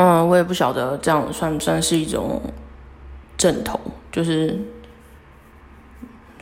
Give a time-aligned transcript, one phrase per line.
[0.00, 2.40] 嗯，我也不晓得这样算不算是一种
[3.36, 3.78] 正头，
[4.10, 4.58] 就是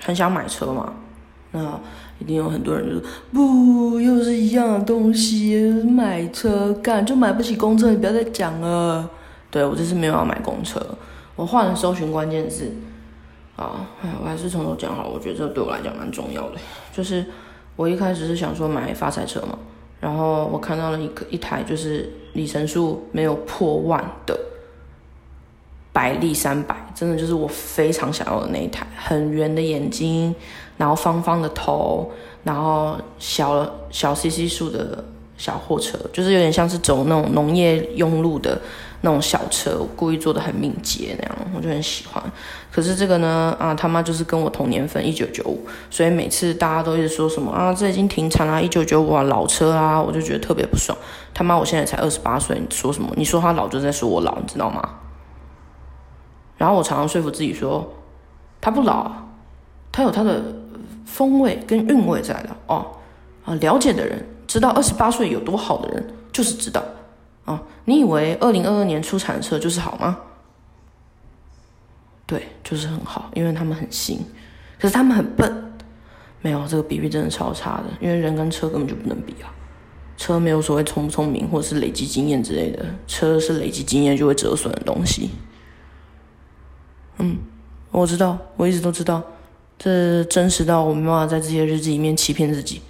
[0.00, 0.94] 很想买车嘛。
[1.50, 1.80] 那
[2.20, 3.02] 一定有很多人就说
[3.32, 9.10] 不，又是一样的东西，买车干就买不起公车，你不要再讲了。
[9.50, 10.80] 对我这次没有要买公车，
[11.34, 12.70] 我换了搜寻关键字。
[13.56, 16.58] 啊，哎，我还是从头讲好，我觉得这对我来讲蛮重要的。
[16.92, 17.26] 就是
[17.74, 19.58] 我一开始是想说买发财车嘛，
[20.00, 24.38] 然后我看到了一个一台就是里程数没有破万的
[25.92, 30.34] 百利三百，真的就是我非常想要的那一台，很圆的眼睛，
[30.76, 32.10] 然后方方的头，
[32.44, 35.04] 然后小小 CC 数的
[35.36, 38.60] 小货车，就是有点像是走那种农业用路的。
[39.00, 42.22] 那种小车，我故意做的很敏捷那样，我就很喜欢。
[42.70, 50.96] 可是这个呢，啊他妈就是跟我同年份，一九九五，所以每次大家都一直说什么啊，这已经停产了，一九九五啊，老车啊，我就觉得特别不爽。
[51.32, 53.08] 他妈，我现在才二十八岁，你说什么？
[53.16, 54.82] 你说他老就在说我老，你知道吗？
[56.56, 57.88] 然后我常常说服自己说，
[58.60, 59.10] 他不老，
[59.92, 60.42] 他有他的
[61.06, 62.84] 风味跟韵味在的哦。
[63.44, 66.82] 啊，了解的人知道二十八岁有多好的人，就是知道。
[67.48, 70.18] 哦，你以为二零二二年出产的车就是好吗？
[72.26, 74.18] 对，就是很好，因为他们很新，
[74.78, 75.64] 可是他们很笨。
[76.40, 79.50] 没有这个比喻真的超差的，因为人跟车根本就不能比啊。
[80.16, 85.30] 车没有所谓聪不聪明或者是累积经验之类的，车是累积经验就会折损的东西。
[87.18, 87.38] 嗯，
[87.90, 89.20] 我知道，我一直都知道，
[89.76, 92.82] 这真实到我没办法在这些日记里面欺骗自己。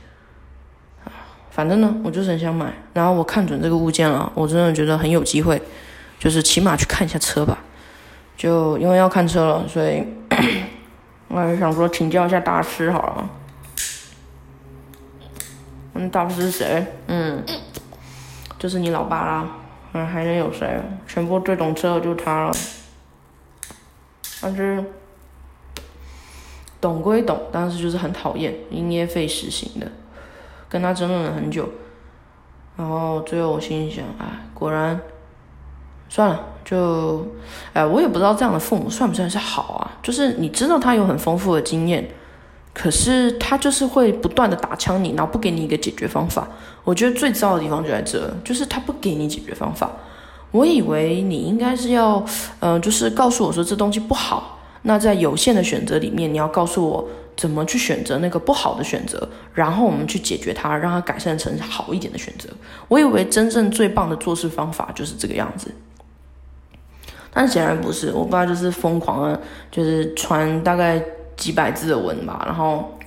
[1.58, 5.60] 反正呢，我就是很想买，然后我看准这个物件了，我真的觉得很有机会，
[6.16, 7.58] 就是起码去看一下车吧。
[8.36, 10.04] 就因为要看车了，所以
[11.26, 13.30] 我还是想说请教一下大师好了。
[15.94, 16.86] 嗯，大师是谁？
[17.08, 17.42] 嗯，
[18.56, 19.48] 就是你老爸啦。
[19.94, 20.80] 嗯，还能有谁？
[21.08, 22.52] 全部最懂车的就他了。
[24.40, 24.84] 但是
[26.80, 29.90] 懂归懂，但是就是很讨厌因噎废食型的。
[30.68, 31.68] 跟他争论了很久，
[32.76, 35.00] 然后最后我心里想，哎，果然，
[36.08, 37.26] 算了，就，
[37.72, 39.98] 哎，我也不知道这样的父母算不算是好啊？
[40.02, 42.08] 就是你知道他有很丰富的经验，
[42.74, 46.46] 可是他就是会不断的打枪你，然后不给你一个解决方法。
[46.84, 49.90] 我觉得最糟的地方就在这，就是他不给你解决方法。
[50.50, 52.24] 我以为你应该是要，
[52.60, 57.08] 嗯，就是告诉我说这东西不好，那在有限的选择里面，你要告诉我。
[57.38, 62.48] 怎么去选择那个不好的选择，然后我们去解决它，让它改善成好一点的选择。
[62.88, 65.72] 我以为真正最棒的做事方法就是这个样子，
[67.32, 68.10] 但显然不是。
[68.12, 69.40] 我爸就是疯狂的，
[69.70, 71.00] 就是传大概
[71.36, 72.98] 几百字的文吧，然后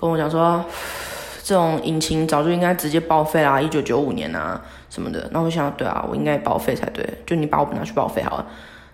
[0.00, 0.64] 跟我讲说，
[1.42, 4.58] 这种引擎早就应该直接报废啦，一九九五年啊
[4.88, 5.28] 什么的。
[5.32, 8.46] 那我想，对啊，我应该报废才对，就你把我们拿去报废好了。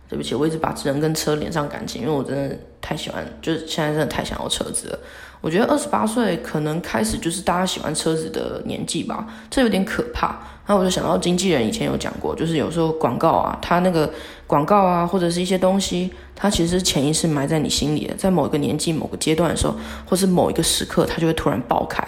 [0.09, 4.99] 对不起，我一直把人跟车连上感情，因为我真的太喜欢，就是现在真的太想要车子了。
[5.41, 10.39] 我觉得二十八岁可能开始就是大家喜欢车子的年纪吧，这有点可怕。
[10.67, 14.11] 那我就想到经纪人以前有讲过，就是有时候广告啊，他那个
[14.47, 22.03] 广告啊，或者是一些东西，它其实潜意识埋在你心里的，在某一个年纪、某个阶段的时候，或是某一个时刻，它就会突然爆开。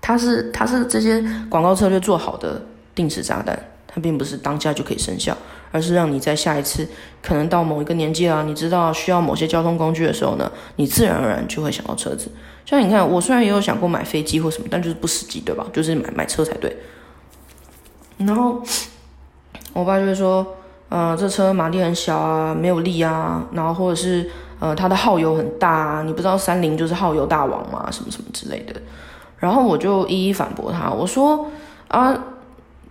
[0.00, 2.62] 它是它是这些广告策略做好的
[2.94, 3.58] 定时炸弹。
[3.94, 5.36] 它并不是当下就可以生效，
[5.72, 6.86] 而是让你在下一次
[7.20, 12.30] 可能到某一个年纪啊，你知道需要某些交通工具的时候呢，你自然而然就会想到车子。
[12.64, 15.66] 像你看，我虽然也有想过买飞机或什么，但就是不实际，对吧？
[15.72, 16.76] 就是买买车才对。
[18.18, 18.62] 然后
[19.72, 20.46] 我爸就会说，
[20.88, 28.80] 呃，这车马力很小啊，没有力啊，然后或者是呃，它的耗油很大啊，你不知道三菱就是耗油大王嘛，什么什么之类的。
[29.38, 31.48] 然后我就一一反驳他，我说
[31.88, 32.24] 啊。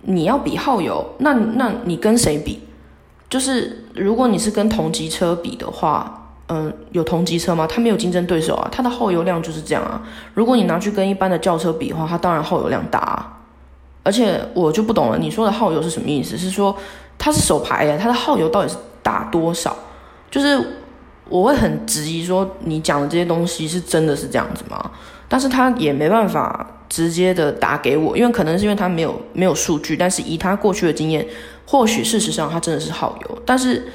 [0.04, 2.60] 你要比耗油，那那你跟谁比？
[3.32, 7.66] 就是如果你是跟同级车比的话，嗯，有同级车吗？
[7.66, 10.02] 它没有竞争对手啊，它的耗油量就是这样啊。
[10.34, 13.40] 如果你拿去跟一般的轿车比的话，它当然耗油量大啊。
[14.04, 16.38] 而且我就不懂了，你说的耗油是什么意思？
[16.38, 16.76] 是说
[17.18, 19.74] 它是手排的，它的耗油到底是大多少？
[20.30, 20.62] 就是
[21.30, 24.92] 我会很质疑说，你讲的这些东西是真的是这样子吗？
[25.30, 26.68] 但是他也没办法。
[26.92, 31.26] 直接的打给我，因为可能是因为他没有没有数据，但是以他过去的经验，
[31.72, 33.88] 或许事实上它真的是耗油，但是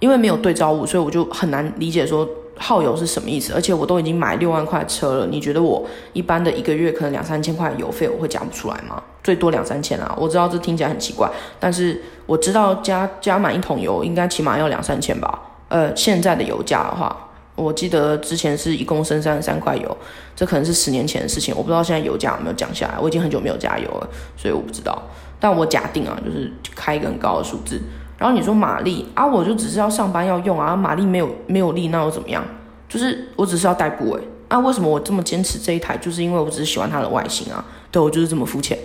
[0.00, 2.28] 因为没有对照物，所以我就很难理解说
[2.58, 3.52] 耗油是什么意思。
[3.52, 9.00] 而且我都已经买六万块车了，你觉得我一般的一个月可能两三千块油费我会加不出来吗？
[9.22, 10.12] 最多两三千啊！
[10.18, 11.30] 我知道这听起来很奇怪，
[11.60, 15.40] 但是我知道加加满一桶油应该起码要两三千吧？
[15.68, 17.28] 呃，现在的油价的话。
[17.56, 19.96] 我记得之前是一公升三十三块油，
[20.34, 22.94] 这可能是十年前的事情，我不知道现在油价有没有降下来。
[22.98, 25.00] 我已经很久没有加油了，所以我不知道。
[25.40, 27.80] 但我假定啊，就是开一个很高的数字。
[28.16, 32.44] 然后你说马力啊，我就只是要上班要用啊，马力没有没有力，那又怎么样？
[32.86, 34.22] 就是我只是要代步诶。
[34.48, 35.96] 啊，为什么我这么坚持这一台？
[35.96, 38.78] 就是因为我只是喜欢它的外形啊，对我就是这么肤浅。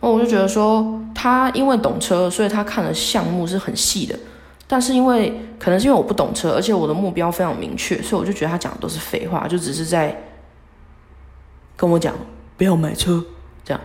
[0.00, 4.16] 那我就觉得说，他因为懂车，所以他看的项目是很细的。
[4.68, 10.14] 但是因为可能是因为我不懂车，而且我的目标非常明确，所以我就觉得他讲的都是废话，就只是在
[11.74, 12.14] 跟我讲
[12.56, 13.24] 不要买车
[13.64, 13.80] 这样。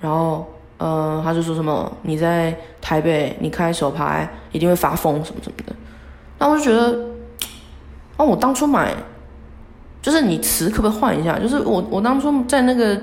[0.00, 0.46] 然后，
[0.80, 5.76] 呃，他就说什么你在台北你开手牌一定会发疯什么什么的。
[6.38, 6.98] 那我就觉得，
[8.16, 8.94] 哦，我当初买，
[10.00, 11.38] 就是你词可不可以换一下？
[11.38, 12.98] 就是我我当初在那个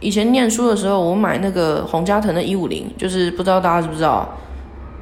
[0.00, 4.28] 以前念书的时候，我买那个洪嘉腾的一五零，就是不知道大家知不知道。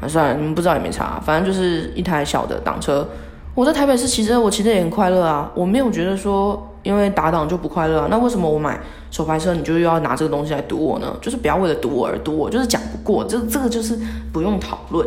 [0.00, 3.06] 啊，算了，你们不知道也没差，反正就是一台小的挡车。
[3.54, 8.08] 我在台北市骑车，我骑的也很快乐啊，我没有觉得说因为打挡就不快乐啊。
[8.10, 8.80] 那为什么我买
[9.10, 11.16] 手牌车，你就又要拿这个东西来堵我呢？
[11.20, 13.98] 就是不要为了堵我而堵我，就是讲不过，这这个就是
[14.32, 15.06] 不用讨论。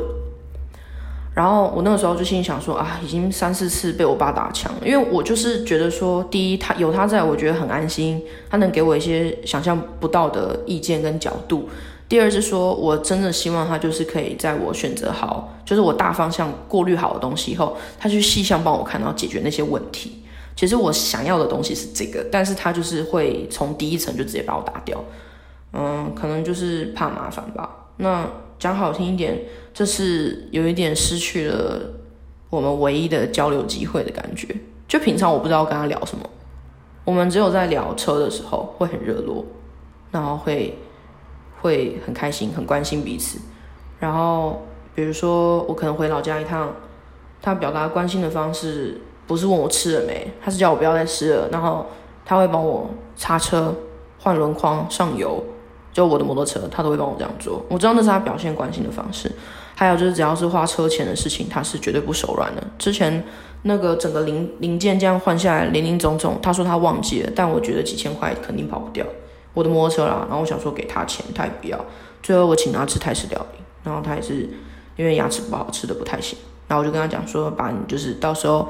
[1.35, 8.21] 然后我那个时候就心里想说啊，已经三四次被我爸打枪，因为我就是觉得说，第一他有他在我觉得很安心，
[8.51, 11.67] 他能给我一些想象不到的意见跟角度。
[12.07, 20.22] 第二是说，我真的希望他就是可以在我选择好，就是我大方向过滤好的东西以后，他去细项帮我看，然后解决那些问题。
[20.63, 25.03] 其实我想要的东西是这个，但是他就是会从第一层就直接把我打掉。
[25.73, 27.87] 嗯，可能就是怕麻烦吧。
[27.97, 28.25] 那
[28.57, 29.37] 讲好听一点，
[29.73, 31.81] 这是有一点失去了
[32.49, 34.47] 我们唯一的交流机会的感觉。
[34.87, 36.23] 就平常我不知道跟他聊什么，
[37.03, 39.45] 我们只有在聊车的时候会很热络，
[40.11, 40.77] 然后会。
[41.61, 43.39] 会很开心，很关心彼此。
[43.97, 44.61] 然后，
[44.93, 46.73] 比如说我可能回老家一趟，
[47.41, 51.49] 他表达关心的方式不是问我吃了没，他是叫我不要再吃了。
[51.49, 51.85] 然后
[52.25, 53.73] 他会帮我擦车、
[54.19, 55.43] 换轮框、上油，
[55.91, 57.65] 就我的摩托车，他都会帮我这样做。
[57.69, 59.31] 我知道那是他表现关心的方式。
[59.75, 62.63] 还有就是，只要是花车钱的事情，他是绝对不手软的。
[62.77, 63.23] 之前
[63.63, 69.03] 那个整个零零件这样换下来，零零总总，他说他忘记了，但我觉得几千块肯定跑不掉。
[69.55, 71.85] 我的摩托车啦，然后我想说给他钱，他也不要。
[72.21, 74.47] 最后我请他吃泰式料理，然后他也是
[74.95, 76.37] 因为牙齿不好，吃的不太行。
[76.67, 78.69] 然后我就跟他讲说，把你就是到时候，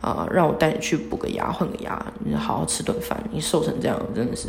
[0.00, 3.22] 啊，让我带你去补个牙，换个牙，你好好吃顿饭。
[3.30, 4.48] 你瘦成这样，真的是，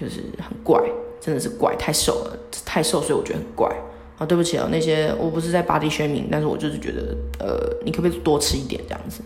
[0.00, 0.82] 就是很怪，
[1.20, 3.70] 真的是怪，太瘦了，太瘦，所以我觉得很怪。
[4.18, 9.22] 啊，对不起啊，那些我不是在巴黎宣明，但是我就是觉得，呃，你可不可以多吃一点这样子？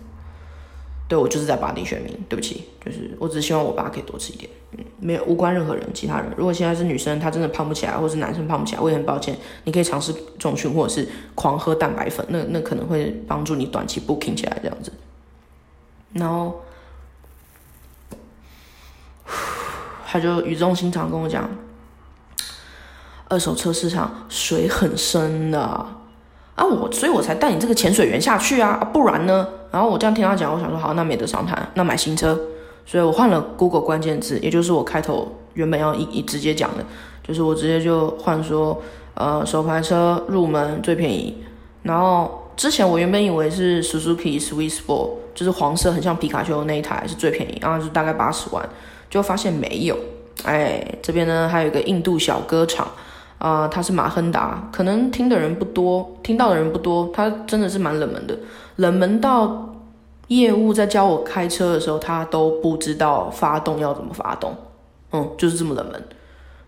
[1.06, 6.32] 对我就是在拔地选民，对不起，就是我只希望我爸可以多吃一点，嗯，没有无关任何人，其他人。
[6.36, 14.92] 如果现在是女生，她真的胖不起来，或是男生胖不起来，我也很抱歉，你可以尝试重训或者是狂喝蛋白粉，那那可能会帮助你短期 booking 起来这样子。
[16.14, 16.62] 然后，
[20.06, 21.50] 他就语重心长跟我讲，
[23.28, 25.86] 二手车市场水很深的，
[26.54, 29.46] 啊我所以我才带你这个潜水员下去啊，不然呢？
[29.70, 32.38] 然后我这样听他讲，我想说好，那没得商谈，那买新车。
[32.86, 36.84] 所以我换了 Google 关键字，也就是我开头原本要一一直接讲的，
[37.26, 38.80] 就是我直接就换说，
[39.14, 41.42] 呃，手牌车入门最便宜。
[41.82, 48.62] 然后之前我原本以为是 Suzuki Swiss Sport，就是黄色很像皮卡丘那一台是最便宜，然后就大概八十万，
[49.10, 49.96] 就发现没有。
[50.44, 52.86] 哎，这边呢还有一个印度小歌厂，
[53.44, 58.34] 啊，他是马亨达，可能听的人不多，听到的人不多，他真的是蛮冷门的。
[58.76, 59.74] 冷门到
[60.28, 64.56] 业务在教我开车的时候，他都不知道发动要怎么发动，
[65.12, 66.02] 嗯，就是这么冷门。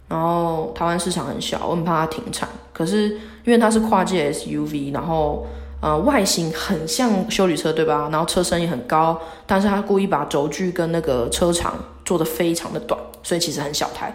[0.07, 2.47] 然后台湾市场很小，我很怕它停产。
[2.75, 3.09] 可是
[3.45, 5.47] 因为它是跨界 SUV，然后
[5.81, 8.11] 呃外形很像修理车，对吧？
[8.13, 14.15] 然后车身也很高，但是他故意把轴距跟那个车长做的非常的短，所以其实很小台。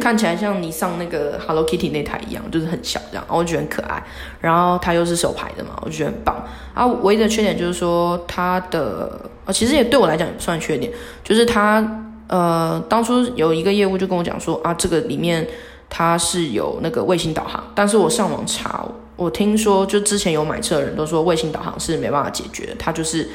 [0.00, 4.02] 看起来像你上那个 Hello Kitty 那台一样，就是很小这样，我觉得很可爱。
[4.40, 6.44] 然后它又是手牌的嘛，我觉得很棒。
[6.74, 10.92] 啊，唯一的缺点就是说它的，呃，其实也对我来讲也算缺点，
[11.22, 15.46] 就是它，呃，当初有一个业务就跟我讲说啊，这个里面
[15.88, 18.84] 它是有那个卫星导航，但是我上网查，
[19.16, 23.28] 我听说就之前有买车的人都说卫星导航是没办法解决，它就是。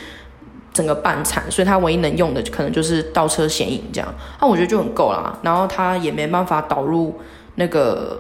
[0.74, 5.38] 整个半残，所以它唯一能用的可能就是倒车显影这样，那我觉得就很够啦。
[5.44, 7.20] 然后它也没办法导入
[7.56, 8.20] 那个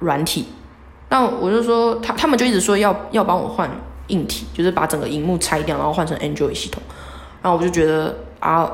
[0.00, 0.46] 软体，
[1.08, 3.70] 那我就说他他们就一直说要要帮我换
[4.08, 6.82] 硬体，就是把整个荧幕拆掉，然后换成 Android 系统。
[7.40, 8.70] 然后我就觉得啊，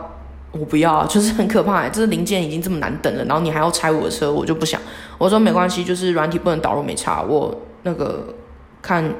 [0.52, 4.80] 我不要，就是很可怕，这零件已经这么难等了，然后你还要拆我的车，我就不想。
[5.18, 8.34] 我说没关系，就是软体不能导入没差，我那个
[8.80, 9.12] 看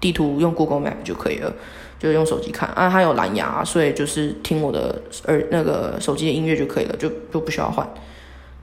[0.00, 1.52] 地图用 Google Map 就可以了。
[2.00, 7.88] 就用手机看啊，它有蓝牙，所以就是听我的耳那个手机的音乐就可以了，就就不需要换。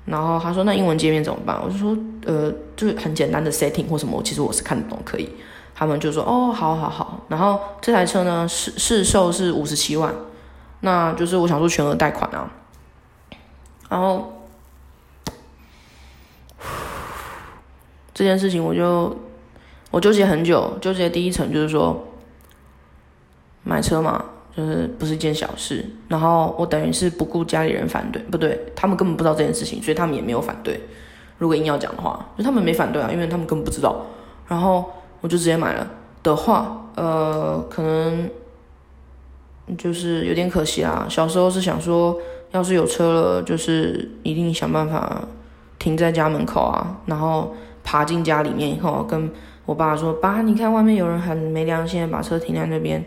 [0.05, 1.61] 然后他说那英文界面怎么办？
[1.61, 5.29] 我就说呃，就是很简单的 setting 或什么，其实我是看得懂，可以。
[5.75, 7.25] 他们就说哦，好好好。
[7.27, 10.11] 然后这台车呢，市市售是五十七万，
[10.79, 12.49] 那就是我想说全额贷款啊。
[13.89, 14.47] 然后
[18.13, 19.15] 这件事情我就
[19.91, 22.06] 我纠结很久，纠结第一层就是说
[23.67, 24.23] 买车嘛，
[24.55, 25.85] 就是不是一件小事。
[26.07, 30.79] 然后我等于是不顾家里人反对，不对，他们根本不知道这件事情，所以他们也没有反对。
[31.37, 34.05] 如果硬要讲的话，就他们没反对啊，因为他们根本不知道。
[34.47, 34.85] 然后。
[35.19, 35.89] 我就直接买了
[36.21, 38.29] 的话，呃，可能
[39.75, 41.07] 就是有点可惜啦。
[41.09, 42.15] 小时候是想说，
[42.51, 45.23] 要是有车了，就是一定想办法
[45.79, 49.27] 停在家门口啊，然后爬进家里面以后，跟
[49.65, 53.03] 我爸说：“爸，你看外面有人很没良心，把车停在那边。”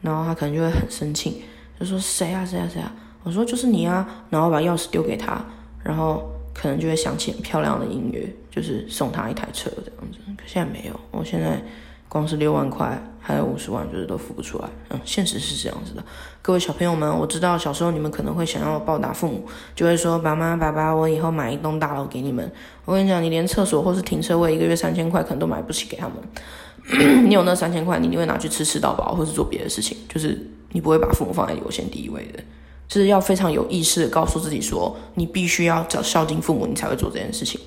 [0.00, 1.42] 然后他可能就会很生气，
[1.78, 2.92] 就说：“谁啊，谁啊，谁啊？”
[3.24, 5.44] 我说：“就是你啊。”然后把钥匙丢给他，
[5.82, 6.30] 然后。
[6.52, 10.18] 可能就会响起很漂亮的音乐，就是送他一台车这样子。
[10.36, 11.58] 可现在没有，我现在
[12.06, 14.68] 光是六万块，还有五十万，就是都付不出来。
[14.90, 16.04] 嗯，现实是这样子的。
[16.42, 22.50] 各位小朋友们，我知道小时候你们可能会想要报答父母，就会说：“爸妈、爸爸，我以后买一栋大楼给你们。”
[22.84, 26.16] 我跟你讲，你连厕所或是停车位一个月三千块，可能都买不起给他们。
[27.24, 30.38] 你有那三千块，你一定会拿去吃吃到饱，或是做别的事情，就是
[30.72, 32.42] 你不会把父母放在优先第一位的。
[32.88, 37.60] 就是要非常有意识的告诉自己说，你必须要孝孝敬父母，你才会做这件事情。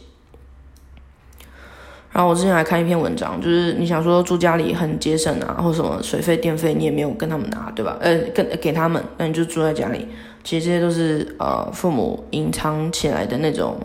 [2.12, 7.98] 然后我之前还看一篇文章，就是你想说住家里很节省啊，或什么水费电费你也没有跟他们拿，对吧？
[8.02, 10.06] 呃，跟给他们，那你就住在家里。
[10.44, 13.80] 其实这些都是呃父母隐藏起来的那种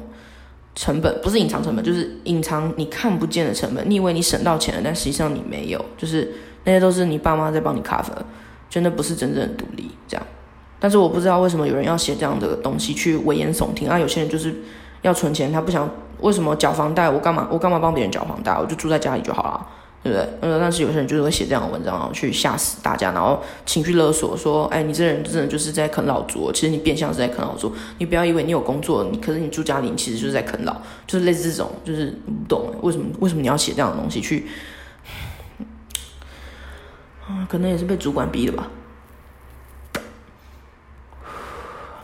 [0.79, 3.85] 成本，不是隐藏成本，就是隐藏你看不见的成本。
[3.91, 6.33] 你以为你省到钱了，但实际上你没有，就是
[6.63, 8.15] 那些都是你爸妈在帮你 cover，
[8.71, 10.25] 真的不是真正的独立这样。
[10.79, 13.99] 但是我不知道为什么有人要写这样的东西去危言耸听啊！
[13.99, 14.55] 有些人就是
[15.03, 17.11] 要存钱，他不想为什么缴房贷？
[17.11, 17.49] 我干嘛？
[17.51, 18.57] 我干嘛帮别人缴房贷？
[18.57, 19.67] 我就住在家里就好了，
[20.03, 20.29] 对不对？
[20.41, 27.75] 嗯，但是有些人就是会写这样的文章，然后去吓死大家，然后情绪勒索，说：“哎，你这人真的就是在啃老族。”其实你变相是在啃老族。
[27.99, 30.77] 你不要以为你有工作，你可是你住家里，你其实就是在啃老，
[31.07, 34.47] 就是类似这种，就是不懂为什么为什么你要写这样的东西去？
[37.49, 38.69] 可能也是被主管逼的吧。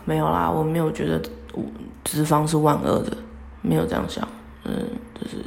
[0.03, 1.19] 没有啦，我没有觉得
[1.53, 1.63] 我
[2.03, 3.17] 资方是万恶的，
[3.63, 4.27] 没有这样想，
[4.65, 4.71] 嗯，
[5.19, 5.37] 就是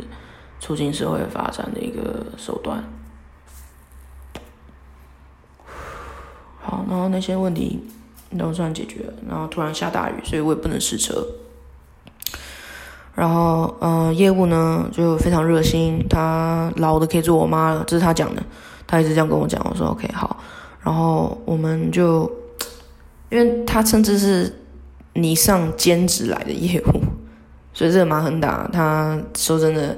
[0.60, 2.82] 促进社会发展的一个手段。
[6.60, 7.80] 好，然后那些问题
[8.38, 11.26] 都算解决了，然后突然下大雨，所以我也不能试车。
[13.14, 18.42] 然后，嗯，业务呢就非常热心，他老的可以做我妈了，这是他讲的，
[18.86, 20.36] 他一直这样跟我讲，我说 OK 好，
[20.82, 22.30] 然后我们就。
[23.30, 24.50] 因为他甚至是
[25.12, 27.02] 你上兼职来的业务，
[27.74, 28.66] 所以这个马很打。
[28.72, 29.94] 他说真的，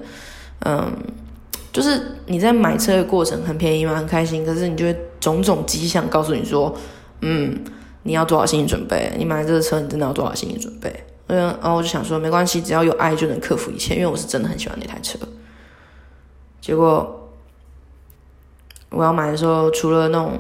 [0.65, 0.93] 嗯，
[1.73, 4.45] 就是你在买车的过程很便宜嘛，很开心。
[4.45, 6.75] 可是你就会种种迹象告诉你说，
[7.21, 7.59] 嗯，
[8.03, 9.13] 你要做好心理准备。
[9.17, 11.05] 你买这个车，你真的要做好心理准备。
[11.27, 13.95] 嗯，然后我就想说，没关系，只要有爱就能克服一切。
[13.95, 15.19] 因为我是真的很喜欢那台车。
[16.61, 17.31] 结果
[18.91, 20.33] 我要买的时候，除了那种。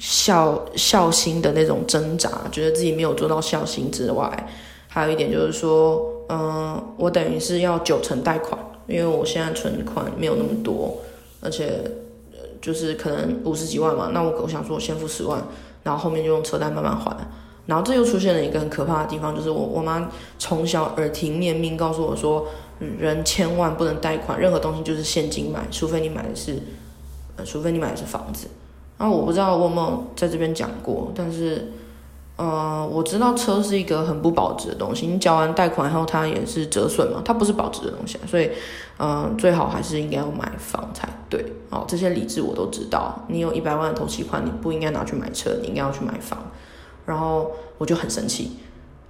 [0.00, 4.48] 孝孝心的那种挣扎，觉得自己没有做到孝心之外，
[4.86, 8.56] 还有一点就是说，嗯，我等于是要九成贷款，
[8.88, 10.98] 因为我现在存款没有那么多，
[11.40, 11.80] 而且
[12.60, 15.40] 就是可能五十几万嘛，那我我想说，我先付十万，
[15.84, 17.16] 然后后面就用车贷慢慢还。
[17.66, 22.46] 然后这又出现了一个很可怕的地方，就是我我妈从小耳提面命告诉我说，
[22.98, 26.56] 人千万不能贷款，任何东西就是现金买，除非你买的是，
[27.36, 28.48] 呃，除非你买的是房子。
[28.96, 31.70] 啊，我不知道我有没有在这边讲过，但是，
[32.38, 38.48] 呃，我知道车是一个很不保值的东西，你缴完贷款后，它也是折损嘛，它不是保值的东西，所以，
[39.00, 41.44] 嗯，最好还是应该要买房才对。
[41.70, 43.24] 哦，这些理智我都知道。
[43.26, 46.38] 你有一百万的头期款，你不应该拿去买车，你应该要去买房。
[47.04, 48.58] 然后我就很生气，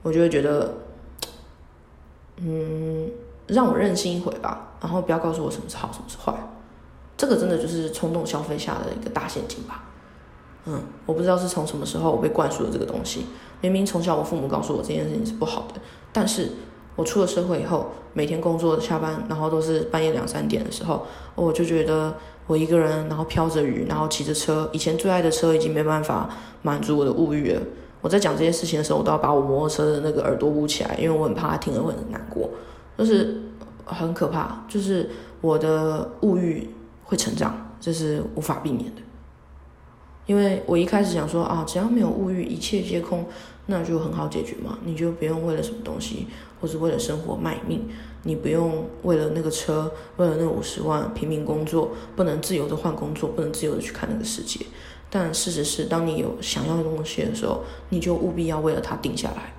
[0.02, 0.72] 我就会觉得，
[2.38, 3.10] 嗯，
[3.46, 6.32] 让我任性一回吧，然后不要告诉我什么是好，什么是坏。
[7.16, 9.84] 这个真的就是冲动消费下的一个大陷阱吧，
[10.70, 13.24] 嗯，我不知道是从什么时候我被灌输了这个东西。
[13.62, 15.80] 明明从小我父母告诉我这件事情是不好的，
[16.12, 16.50] 但是
[16.94, 22.14] 我出了社会以后，每天工作下班，然后都是半夜两三点的时候，我就觉得
[22.46, 26.28] 我一个人，然后飘着雨，然后骑着车，以前最爱的车已经没办法
[26.60, 27.62] 满足我的物欲了。
[28.02, 32.50] 我在讲这些事情的时候，我都要把我摩托车的那个耳朵捂起来，因为我很怕他听了会很难过，
[32.98, 33.40] 就是
[33.84, 35.08] 很可怕，就是
[35.40, 36.68] 我的物欲。
[37.10, 39.00] 会成长，这是无法避免的。
[40.28, 43.26] 因为我一开始想说啊，只要没有物欲，一切皆空，
[43.64, 46.26] 那就很好解决嘛，你就不用为了什么东西，
[46.60, 47.88] 或是为了生活卖命，
[48.24, 54.60] 你不用为了那个车，为了那五十万拼命工作，不能自由的换工作，不能自由的去看那个世界。
[55.08, 59.54] 但事实是，当你有想要的东西的时候，你就务必要为了它定下来。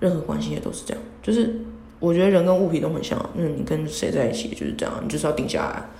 [0.00, 1.54] 任何关系也都是这样，就是
[2.00, 5.90] 我觉得人跟物品都很像，那你跟谁在一起就是这样，你就是要定下来，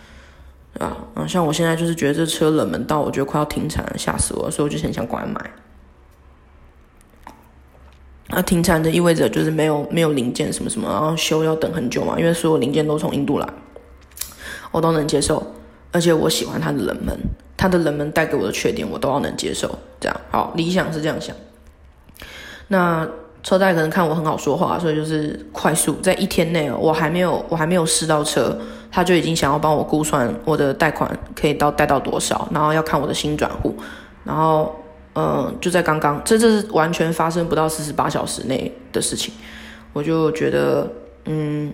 [0.78, 5.50] 啊，嗯，像我现在就是觉得这车冷门到我觉得快要停产了，吓死我了，所以我就很想过来买。
[8.28, 13.49] 那停产的意味着就是没有没有零件什么什么，然后修要等很久嘛，因为所有零件都从印度来，
[14.73, 15.54] 我都能接受，
[15.92, 17.16] 而且我喜欢它的冷门，
[17.56, 21.35] 它的冷门带给我的缺点我都要能接受，这样好，理想是这样想。
[22.68, 23.09] 那
[23.45, 28.59] 车贷可能看我很好说话，所以就是快速在一天内，我还没有我还没有试到车，
[28.97, 33.76] 他就已经想要帮我估算我的贷款可以到贷到多少，然后要看我的新转户，
[34.25, 34.75] 然后。
[35.19, 39.33] 嗯，就在刚刚，这这是完全发生不到四十八小时内的事情，
[39.95, 40.87] 我就觉得，
[41.25, 41.73] 嗯，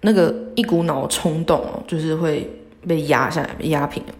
[0.00, 2.50] 那个一股脑冲动哦，就是会
[2.88, 4.14] 被压下来，被压平了。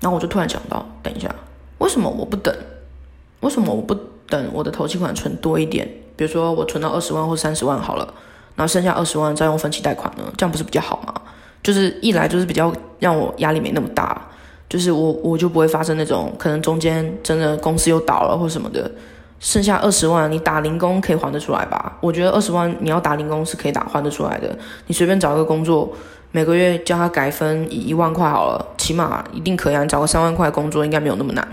[0.00, 1.34] 然后我就突然想到，等一下，
[1.78, 2.54] 为什么我不等？
[3.40, 3.94] 为什么我不
[4.28, 5.88] 等我的头期款存多一点？
[6.16, 8.06] 比如说我存到二十万或三十万好了，
[8.56, 10.24] 然后剩下二十万再用分期贷款呢？
[10.36, 11.14] 这样不是比较好吗？
[11.62, 14.20] 就是一来就是比较让我压力没那么大。
[14.68, 18.90] 就是我，我就不会发生那种可能中间真的公司又倒了或什么的，
[19.38, 21.94] 剩下二十万，你打零工可以还得出来吧？
[22.00, 24.56] 我觉得二十万你要打零工是可以打还得出来的。
[24.86, 25.92] 你随便找一个工作，
[26.30, 29.76] 每个月叫他改分一万块好了，起码一定可以。
[29.76, 31.46] 你找个三万块工作应该没有那么难。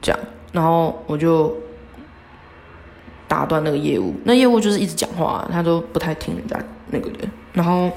[0.00, 0.18] 这样，
[0.52, 1.54] 然后我就
[3.30, 6.58] 打断那个业务，那业务就是一直讲话，他都不太听人家
[6.90, 7.18] 那个的。
[7.52, 7.88] 然后，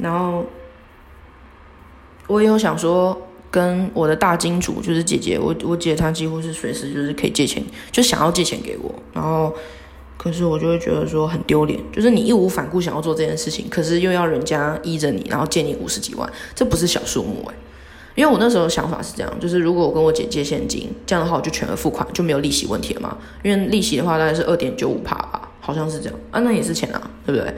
[0.00, 0.46] 然后。
[2.26, 3.14] 我也有想说，
[3.50, 7.62] 跟我的大金主就是姐姐，我我姐她几乎是随时就是可以借钱，
[7.92, 8.90] 就想要借钱给我。
[9.12, 9.54] 然后，
[10.16, 17.54] 可是我就会觉得说很丢脸，就是你义无反顾想要做这件事情，可是又要人家依着你，然后借你五十几万，这不是小数目诶。
[18.14, 23.16] 因为我那时候想法是这样，就是如果我跟我姐借现金，这样的话我就全额付款，就没有利息问题了嘛。
[23.42, 27.54] 因为利息的话大概是二点九五帕吧，好像是这样啊，那也是钱啊，对不对？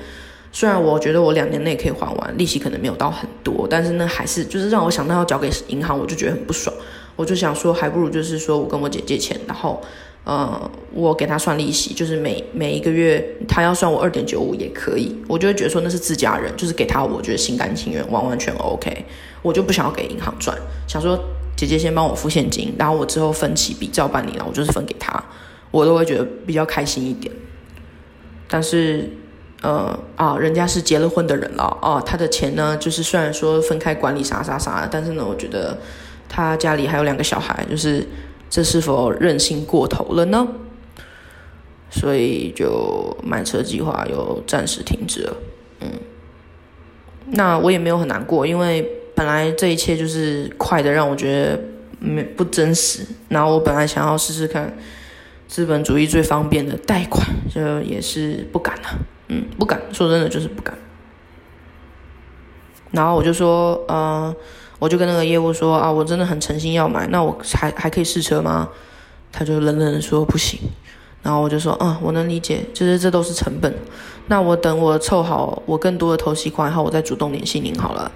[0.52, 6.74] 虽然我觉得我两年内可以还完，利息可能没有到很多，但是那，还是就是让我想到要交给银行，我就觉得很不爽。
[7.14, 9.82] 我就想说，还不如就是说我跟我姐借钱，然后，
[10.26, 19.06] 呃，我给他算利息，就是每每一个月他要算我二点九五也可以，我就会觉得说那是自家人，就是给他，我觉得心甘情愿，完完全 OK。
[19.40, 20.54] 我就不想要给银行赚，
[20.88, 21.16] 想说
[21.56, 25.24] 姐姐先帮我付现金，然后我之后分期比照办理了，我就是分给他，
[25.70, 27.32] 我都会觉得比较开心一点。
[28.48, 29.08] 但是。
[29.62, 35.78] 呃啊，人家是结了婚的人了啊，他的钱呢，就是虽然说分开管理啥啥啥，但是呢，我觉得
[36.28, 38.06] 他家里还有两个小孩，就是
[38.48, 40.46] 这是否任性过头了呢？
[41.88, 45.36] 所以就买车计划又暂时停止了。
[45.80, 45.88] 嗯，
[47.30, 48.82] 那我也没有很难过，因为
[49.14, 51.60] 本来这一切就是快的，让我觉得
[51.98, 53.06] 没不真实。
[53.28, 54.76] 然后我本来想要试试看
[55.46, 58.98] 资本主义最方便的贷款，就也是不敢了。
[59.28, 60.76] 嗯，不敢说真的，就是不敢。
[62.90, 64.34] 然后我就说，呃，
[64.86, 68.68] 我就跟那个业务说啊，我真的很诚心要买，那我还还可以试车吗？
[69.32, 70.60] 他就冷冷的说不行。
[71.24, 73.74] 然后我就说，嗯，我能理解，就是这都是成本。
[74.28, 78.08] 那我等我凑好我更多的投息款，然后我再主动联系您好了。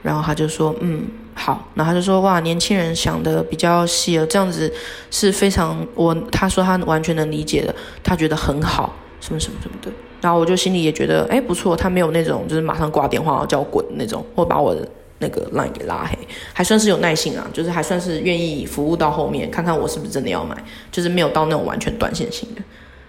[0.00, 1.04] 然后他就说，嗯，
[1.34, 1.68] 好。
[1.74, 4.72] 然后他就说，哇，年轻人想的比较细了，这样子
[5.10, 9.90] 是非常我他说他完全能理解的，他觉得很好，什么什么什么的。
[10.20, 14.88] 然后我就心里也觉得，哎，不错，他没有那种就是马上挂电话叫我滚那种，或把我的
[15.22, 16.18] 那个 line 给拉黑，
[16.52, 20.54] 还算是有耐心啊，就是还算是愿意服务到后面，看看我是不是真的要买，
[20.90, 22.62] 就是没有到那种完全短线型的。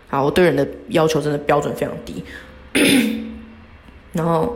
[0.10, 2.24] 啊，我对人的要求真的标准非常低。
[4.14, 4.56] 然后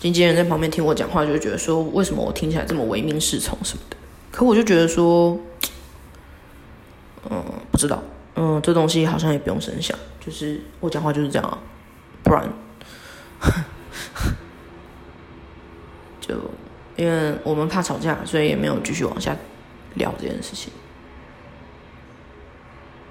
[0.00, 3.96] 经纪人在旁边听我讲话，就觉得说，为什么我听起来这么唯命是从什么的？
[4.32, 5.38] 可我就觉得说，
[7.30, 8.02] 嗯，不知道，
[8.34, 11.58] 嗯，这东西好像也不用深想，就是我讲话就是这样啊。
[12.24, 12.52] 不然，
[16.20, 16.34] 就
[16.98, 19.34] 因为我们怕吵架，所以也没有继续往下
[19.94, 20.70] 聊这件事情。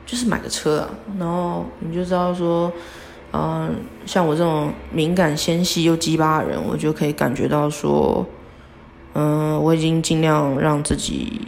[0.06, 2.72] 就是买个车啊，然后你就知道说，
[3.34, 8.26] 嗯，像我这种敏感纤细又鸡巴的人，我就可以感觉到说，
[9.14, 11.42] 嗯，我已经尽量让自己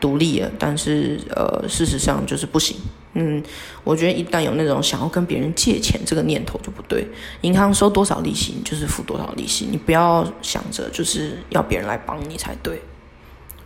[0.00, 2.76] 独立了，但是呃，事实上就是不行。
[3.14, 3.42] 嗯，
[3.84, 7.06] 我觉得一旦有那种想要跟别人借钱这个念头就不对。
[7.42, 12.82] 银行收多少利息，你就是付多少利息，你不要想着就是要别人来帮你才对。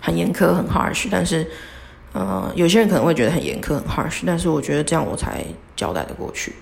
[0.01, 1.47] 很严苛、很 harsh，但是
[2.13, 6.55] 呃，有些人可能会觉得很严苛、很 harsh，但是我觉得这样我才交代的过去。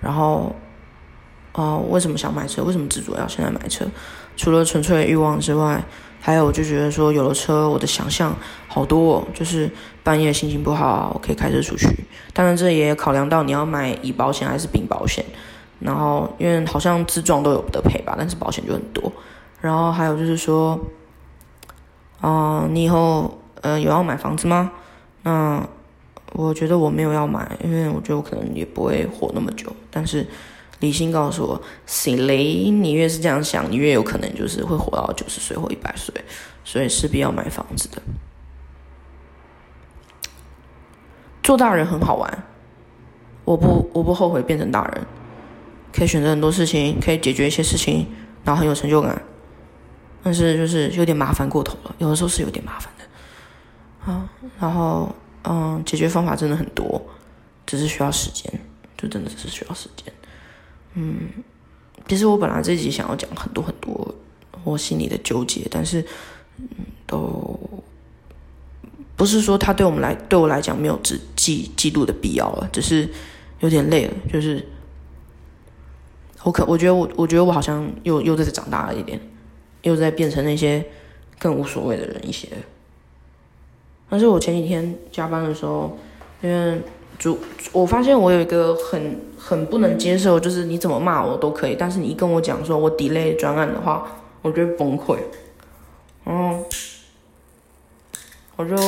[0.00, 0.54] 然后，
[1.52, 2.64] 哦，为什么想买车？
[2.64, 3.86] 为什么执着要现在买车？
[4.36, 5.82] 除了纯粹的欲望之外，
[6.26, 8.34] 还有就觉得说有了车，我的想象
[8.66, 9.70] 好多，哦，就是
[10.02, 11.86] 半夜心情不好，我可以开车出去。
[12.32, 15.24] 当然，这也考量到你要买乙保险还是丙保险。
[15.78, 19.12] 然后，因为好像自撞都有得赔吧，但是保险就很多。
[19.60, 20.76] 然后还有就是说，
[22.20, 24.72] 啊，你以后呃有要买房子吗？
[25.22, 25.64] 那
[26.32, 29.72] 我觉得我没有要买，因为我觉得我可能也不会活那么久。
[29.92, 30.26] 但是
[30.80, 32.70] 理性告诉我，谁雷？
[32.70, 36.14] 你越是这样想，你越有可能就是会活到九十岁或一百岁，
[36.64, 38.02] 所以势必要买房子的。
[41.42, 42.44] 做大人很好玩，
[43.44, 45.06] 我不我不后悔变成大人。
[45.92, 48.06] 可以选择很多事情，可以解决一些事情，
[48.44, 49.22] 然后很有成就感。
[50.22, 54.12] 但是就是有点麻烦过头了，有的时候是有点麻烦的。
[54.12, 54.28] 啊，
[54.60, 55.08] 然后
[55.44, 57.00] 嗯，解决方法真的很多，
[57.64, 58.52] 只是需要时间，
[58.98, 60.12] 就真的只是需要时间。
[60.96, 61.28] 嗯，
[62.08, 64.14] 其实我本来这集想要讲很多很多
[64.64, 66.04] 我心里的纠结，但是
[66.58, 66.66] 嗯，
[67.06, 67.56] 都
[69.14, 73.08] 不是说他对我们来对我来讲没有记记记录的必要了，只是
[73.60, 74.66] 有点累了，就是。
[76.42, 79.20] 我可我觉得我我觉得我好像又又在长大了一点，
[79.82, 80.84] 又在变成那些
[81.40, 82.46] 更无所谓的人一些。
[84.08, 85.98] 但是我前几天加班的时候，
[86.40, 86.80] 因为
[87.18, 87.36] 主
[87.72, 94.04] 我发现我有一个很很不能接受，就是你怎么骂我都可以，但是你一跟我讲说我 delay 专案的话，
[94.42, 95.16] 我就会崩溃。
[96.24, 96.64] 嗯，
[98.56, 98.74] 我就。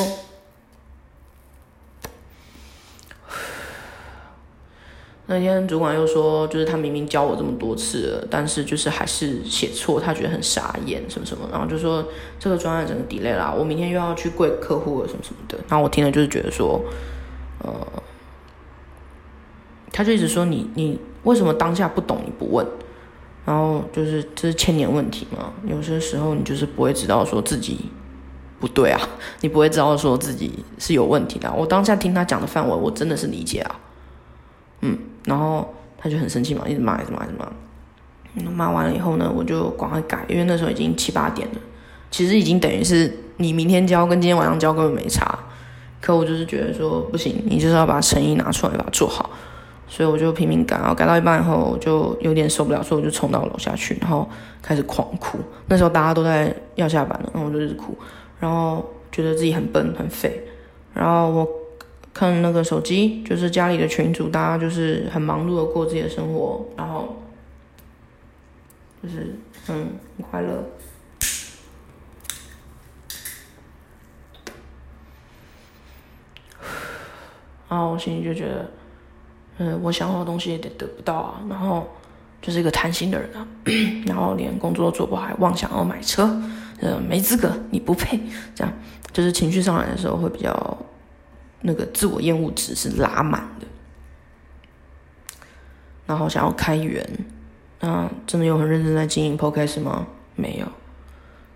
[5.27, 12.05] 那天主管又说，就是他明明教我这么多次，但是就是还是写错，他觉得很傻眼什么什么，然后就说
[12.41, 15.57] 这个专案整个 delay 啦，我明天又要去跪客户了什么什么的。
[15.69, 16.83] 然后我听了就是觉得说，
[17.63, 17.87] 呃，
[19.99, 22.65] 他就一直说你你为什么当下不懂你不问，
[23.45, 27.81] 然后就是这是千年问题嘛，有些时候你就是不会知道说自己
[28.61, 29.01] 不对啊，
[29.43, 31.53] 你不会知道说自己是有问题的。
[31.53, 33.81] 我当下听他讲的范围，我真的是理解啊。
[34.83, 37.51] 嗯，然后他就很生气嘛，一直骂，一直骂，一直骂。
[38.53, 41.61] 骂完了以后呢，我就赶快改，因为那时候已经七八点了，
[42.09, 45.37] 其实已经等于是你明天交跟今天晚上交根本没差。
[46.01, 49.29] 可我就是觉得说不行，你就是要把诚意拿出来，把它做好。
[49.89, 54.29] 所以我就拼命改，然后改到一半以后，我就有点受不了，所以我就冲到楼下去，然后
[54.63, 55.39] 开始狂哭。
[55.67, 57.99] 那时候大家都在要下班了，然后我就一直哭，
[58.39, 60.41] 然后觉得自己很笨很废，
[60.95, 61.49] 然后我。
[62.15, 67.17] 看那个手机，就是家里的群主，大家就是很忙碌的过自己的生活，然后
[69.01, 69.37] 就是
[69.69, 70.49] 嗯很快乐，
[77.71, 78.69] 然后我心里就觉得，
[79.59, 81.87] 嗯，我想要的东西也得得不到啊，然后
[82.41, 83.47] 就是一个贪心的人啊，
[84.07, 86.25] 然后连工作都做不好，还妄想要买车，
[86.81, 88.19] 呃，没资格，你不配，
[88.55, 88.73] 这样
[89.13, 90.79] 就是情绪上来的时候会比较。
[91.61, 93.67] 那个自我厌恶值是拉满的，
[96.07, 97.05] 然后想要开源，
[97.81, 100.07] 那真的有很认真在经营 Podcast 吗？
[100.37, 100.67] 没有。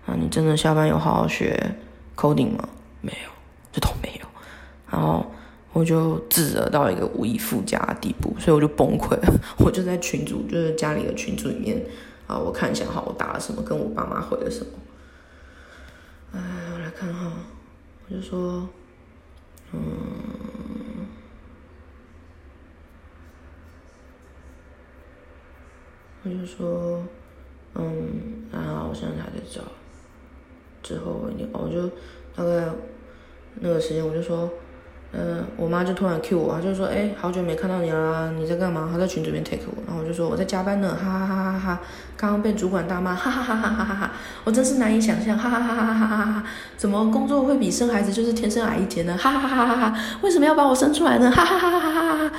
[0.05, 1.57] 啊，你真的下班有好好学
[2.17, 2.67] coding 吗？
[2.99, 3.29] 没有，
[3.71, 4.27] 这都没有。
[4.91, 5.25] 然后
[5.73, 9.33] 我就自责到一个无以复加的地步，所以我就崩溃了。
[9.57, 11.83] 我就在群组，就是家里的群组里面
[12.27, 14.67] 啊，我看一下哈，我打了什么，跟我爸妈回了什么。
[16.33, 16.39] 哎，
[16.73, 17.33] 我来看哈，
[18.07, 18.69] 我就说。
[19.71, 19.79] 嗯，
[26.23, 27.03] 我就说，
[27.73, 29.63] 嗯，然后我现在还在找，
[30.83, 31.89] 之后我一，我就
[32.35, 32.71] 大概
[33.55, 34.47] 那个时间，我就说。
[35.15, 41.81] 嗯，我妈就突然 Q 我，就说：“哎，好久没看到你了，你在干嘛？”她在群这边 take 我，然后我就说：“我在加班呢，哈哈哈哈哈哈！
[42.17, 44.11] 刚刚被主管大骂，哈哈哈哈哈哈哈！
[44.43, 46.43] 我真是难以想象，哈哈哈哈哈哈哈哈！
[46.75, 49.15] 怎么工作会比生孩子就是天生矮一截呢？
[49.15, 49.97] 哈哈哈哈哈哈！
[50.23, 51.29] 为什么要把我生出来呢？
[51.29, 52.17] 哈哈哈哈哈哈哈！
[52.17, 52.29] 哈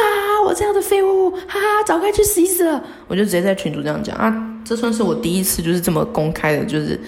[0.00, 2.82] 哈，我这样的废物，哈哈，早该去死死了！
[3.06, 7.00] 我就直接在群主这样讲啊，这算是我第一次就是这么公开的，就是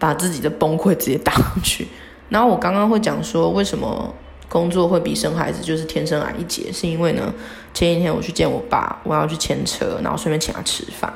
[0.00, 1.86] 把自己的崩溃直接打上去。
[2.28, 4.12] 然后我刚刚会讲说为什么。
[4.52, 7.32] 工作会比生孩子就是天生矮一截，是因为呢，
[7.72, 11.10] 前几天我去见我爸，我要去牵车，然后顺便请他吃饭，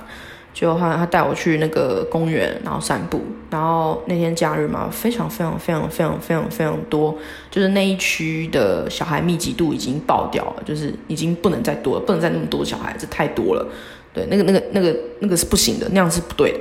[0.55, 3.21] 就他他带我去那个公园，然后散步，
[3.51, 7.15] 然后那天假日嘛，非常非常非常非常非常非常多，
[7.51, 13.69] 就是那一区的小孩密集度已经爆掉了，就是已经不能再多了，不能再那么多小孩子，太多了，
[14.15, 16.61] 对，那个那个那个那个是不行的，那样是不对的。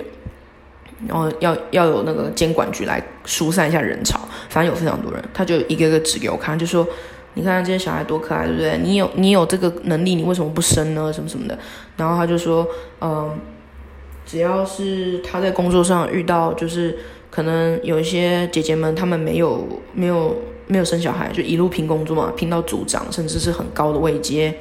[1.07, 6.87] 然后要要有那个监管局来疏散一下人潮，反正有非常多人，他就一个个指给我看，就说。
[7.37, 8.79] 你看这些小孩多可爱，对不对？
[8.81, 11.11] 你有你有这个能力，你为什么不生呢？
[11.11, 11.59] 什么什么的。
[11.97, 12.65] 然后他就说，
[13.01, 13.37] 嗯，
[14.25, 16.97] 只要是他在工作上遇到，就是
[17.29, 20.33] 可能有一些姐姐们，她们没有没有
[20.67, 24.57] 没有生小孩，就一路拼工作嘛，拼到组长，甚至是很高的位阶，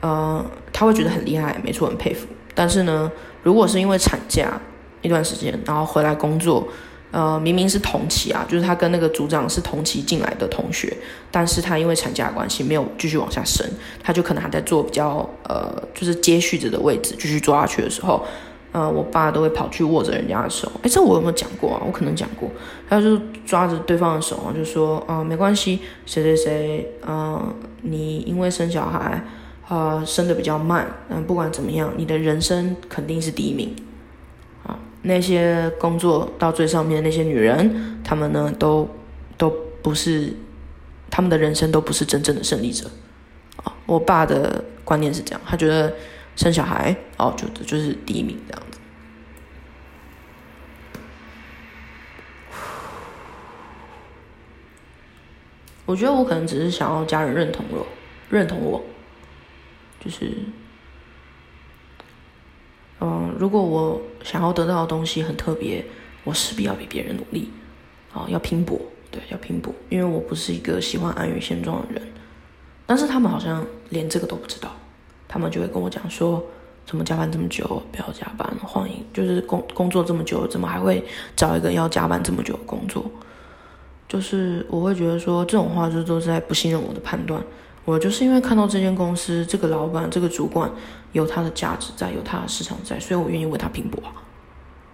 [0.00, 2.26] 呃，他会觉得很厉害，没错，很佩服。
[2.54, 4.58] 但是呢，如果是因为产假
[5.02, 6.66] 一段时间，然后回来工作。
[7.10, 10.96] 呃，明明是同期啊，就是他跟那个组长是同期进来的同学，
[11.30, 13.66] 但是他因为产假关系没有继续往下升，
[14.02, 18.24] 他就可能还在做比较呃，就是接续着的位置继续做下去的时候，
[18.72, 21.82] 呃，我爸都会跑去握着人家的手，哎，这我有没有讲过啊？
[21.86, 22.50] 我可能讲过，
[22.88, 29.22] 他就抓着对方的手啊，就说啊，没关系，谁谁谁，嗯，你因为生小孩，
[29.68, 33.76] 呃，生的比较慢，嗯，不管怎么样，你的人生肯定是第一名。
[35.02, 38.88] 那些工作到最上面那些女人，她们呢都
[39.36, 39.50] 都
[39.82, 40.32] 不是，
[41.10, 42.88] 她们的人生都不是真正的胜利者
[43.64, 43.74] 啊！
[43.86, 45.92] 我爸的观念是这样，他觉得
[46.36, 48.78] 生小孩哦，就就是第一名这样子。
[55.84, 57.86] 我觉得我可能只是想要家人认同我，
[58.30, 58.82] 认同我，
[59.98, 60.30] 就是。
[63.04, 65.84] 嗯，如果我想要得到的东西很特别，
[66.22, 67.50] 我势必要比别人努力，
[68.12, 72.00] 啊，要拼搏，对，要拼搏，因为我不是一个喜欢安于现状的人。
[72.86, 74.70] 但是他们好像连这个都不知道，
[75.26, 76.40] 他们就会跟我讲说，
[76.86, 83.04] 怎么加班这么久，不要加班，欢迎就是工工作这么久，怎么还会找一个要加班这么久的工作？
[84.08, 87.42] 就是我会觉得说这种话，就都是在不信任我的判断。
[87.84, 90.70] 我就是因为看到这间公司这个老板这个主管
[91.12, 94.02] 有他的价值在，有他的市场在，所以我愿意为他拼搏。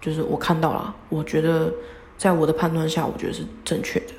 [0.01, 1.71] 就是我看到了，我觉得
[2.17, 4.13] 在我的判断下，我觉得是正确的。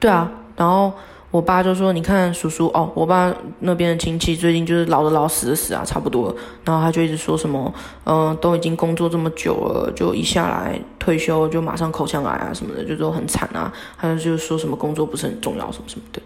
[0.00, 0.92] 对啊，然后
[1.30, 7.72] 我爸就说：“你看叔叔哦，我爸那边的亲戚最近就是老的老死的死啊，差不多。”然后他就一直说什么
[8.04, 16.20] ：“嗯，都已经工作这么久了，就一下来退休就马上口腔癌啊什么的，就都很惨啊。”还有就是说什么工作不是很重要什么什么的。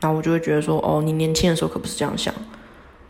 [0.00, 2.34] 然后我就会觉得说，哦，你年轻的时候可不是这样想。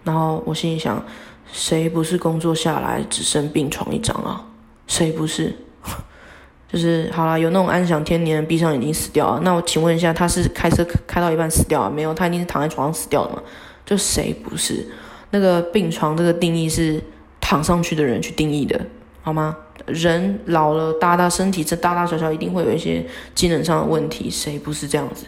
[0.06, 1.04] 然后我心里想，
[1.52, 4.46] 谁不是工作下来只剩病床一张啊？
[4.86, 5.52] 谁不是？
[6.72, 9.40] 就是好了，有那种安享天年、闭上眼睛死掉啊？
[9.42, 11.90] 那我请问一下，他是开车开到一半死掉啊？
[11.90, 13.42] 没有，他一定是躺在床上死掉的嘛？
[13.84, 14.86] 就谁不是？
[15.30, 17.02] 那个病床这个定义是
[17.40, 18.80] 躺上去的人去定义的，
[19.22, 19.56] 好吗？
[19.86, 25.26] 人老了，大大身体这大大小小一定会有一些机能上的问题，谁不是这样子？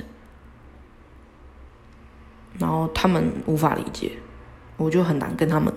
[2.58, 4.10] 然后他们无法理解，
[4.78, 5.70] 我就很难跟他们，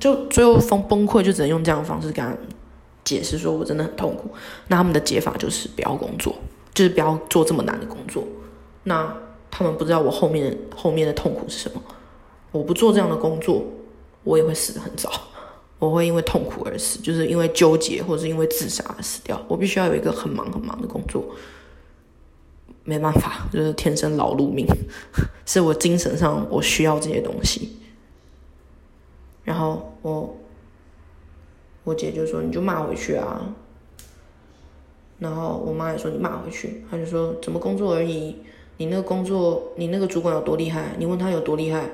[0.00, 2.38] 就最后崩崩溃，就只能用这样的方式跟他们
[3.04, 4.30] 解释，说我真的很痛苦。
[4.68, 6.34] 那他们的解法就是不要工作，
[6.72, 8.24] 就是不要做这么难的工作。
[8.84, 9.14] 那
[9.50, 11.82] 他们不知道我后面后面的痛苦是什么。
[12.50, 13.64] 我不做这样的工作，
[14.22, 15.10] 我也会死得很早。
[15.80, 19.44] 我会因为痛苦而死，就是因为纠结或者是因为自杀而死掉。
[19.48, 21.24] 我必须要有一个很忙很忙的工作。
[22.84, 24.66] 没办法，就是天生劳碌命，
[25.46, 27.78] 是我精神上我需要这些东西。
[29.42, 30.36] 然后我
[31.82, 33.54] 我姐就说：“你就骂回去啊。”
[35.18, 38.36] 然后我妈也说：“你骂回去。”她就说：“怎么工作而已？
[38.76, 40.94] 你那个工作，你那个主管有多厉害？
[40.98, 41.88] 你问他有多厉害？”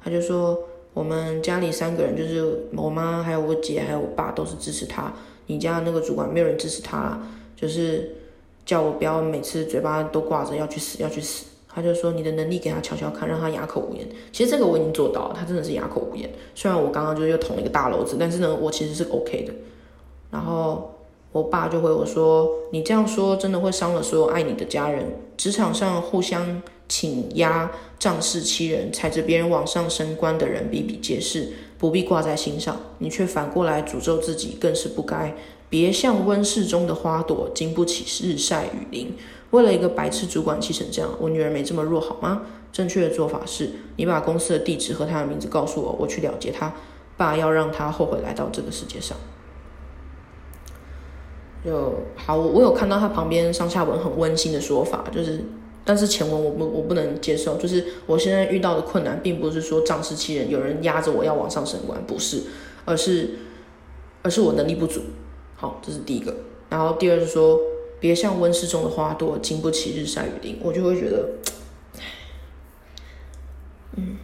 [0.00, 0.62] 他就说
[0.94, 5.12] ：“我们家里三个人，就是我妈、还有我姐、还有我爸，都是支持他。
[5.46, 7.20] 你家那个主管没有人支持他，
[7.56, 8.16] 就是。”
[8.70, 14.08] 叫我不要每次嘴巴都挂着要去死要去死，他就说你的能力给他瞧瞧看，让他哑口无言。
[14.30, 16.30] 其实这个我已经做到了，他真的是哑口无言。
[16.54, 19.52] 虽然我刚刚就又捅了一个大篓子，但是呢，我其实是 OK 的。
[20.30, 20.94] 然后
[21.32, 25.04] 我爸就回我说，你这样说真的会伤了所有爱你的家人。
[25.36, 32.80] 职场上互相请压、仗势欺人、踩着别人往上升官的人比比皆是，不必挂在心上。
[32.98, 35.34] 你却反过来诅咒自己，更是不该。
[35.70, 39.16] 别像温室中的花朵，经不起日晒雨淋。
[39.50, 42.42] 为了一个白痴主管气成这样，我女儿没这么弱好吗？
[42.72, 46.72] 正确的做法是，你把公司的地址和他的名字告诉我，我去了结他。
[47.16, 49.16] 爸要让他后悔来到这个世界上。
[51.64, 55.44] 就好，我我有看到他旁边上下文很温馨的说法，就是，
[55.84, 62.44] 但是前文我不我不能接受，就是我现在遇到的困难，并不是说仗势欺人，有人压着我要往上升官，不是，
[62.86, 63.30] 而是，
[64.22, 65.02] 而是我能力不足。
[65.60, 66.34] 好，这是第一个。
[66.70, 67.60] 然后第二是说，
[68.00, 70.58] 别像温室中的花朵，经不起日晒雨淋。
[70.62, 71.28] 我就会觉得，
[73.96, 74.16] 嗯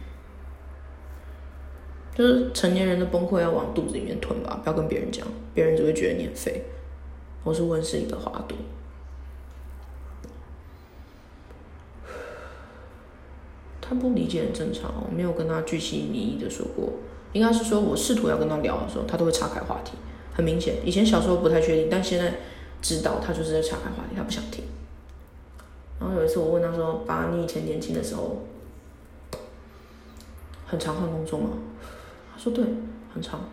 [2.15, 6.63] 就是成年人的崩溃要往肚子里面吞吧，不要跟别人讲，别人只会觉得你很废。
[7.43, 8.57] 我是温室里的花朵。
[13.79, 16.93] 他不理解很正常，我没有跟他具细靡遗的说过，
[17.33, 19.91] 应该是说我试图要跟他聊的时候，他都会岔开话题。
[20.37, 22.35] 很明显，以前小时候不太确定，但现在
[22.79, 24.63] 知道他就是在岔开话题，他不想听。
[25.99, 28.43] 然后有一次我问他说：“爸，你以前年轻的时候，
[30.67, 31.49] 很常换工作吗？”
[32.31, 32.63] 他说：“对，
[33.11, 33.49] 很常。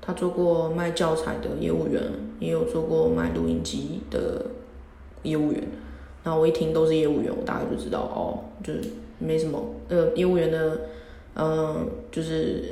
[0.00, 2.02] 他做过卖教材的业务员，
[2.40, 4.44] 也有做过卖录音机的
[5.22, 5.62] 业务员。
[6.24, 8.80] 那我一听都是业务员，我大概就知道哦，就是
[9.20, 9.62] 没什么。
[9.88, 10.80] 呃，业务员的，
[11.36, 12.64] 嗯，就是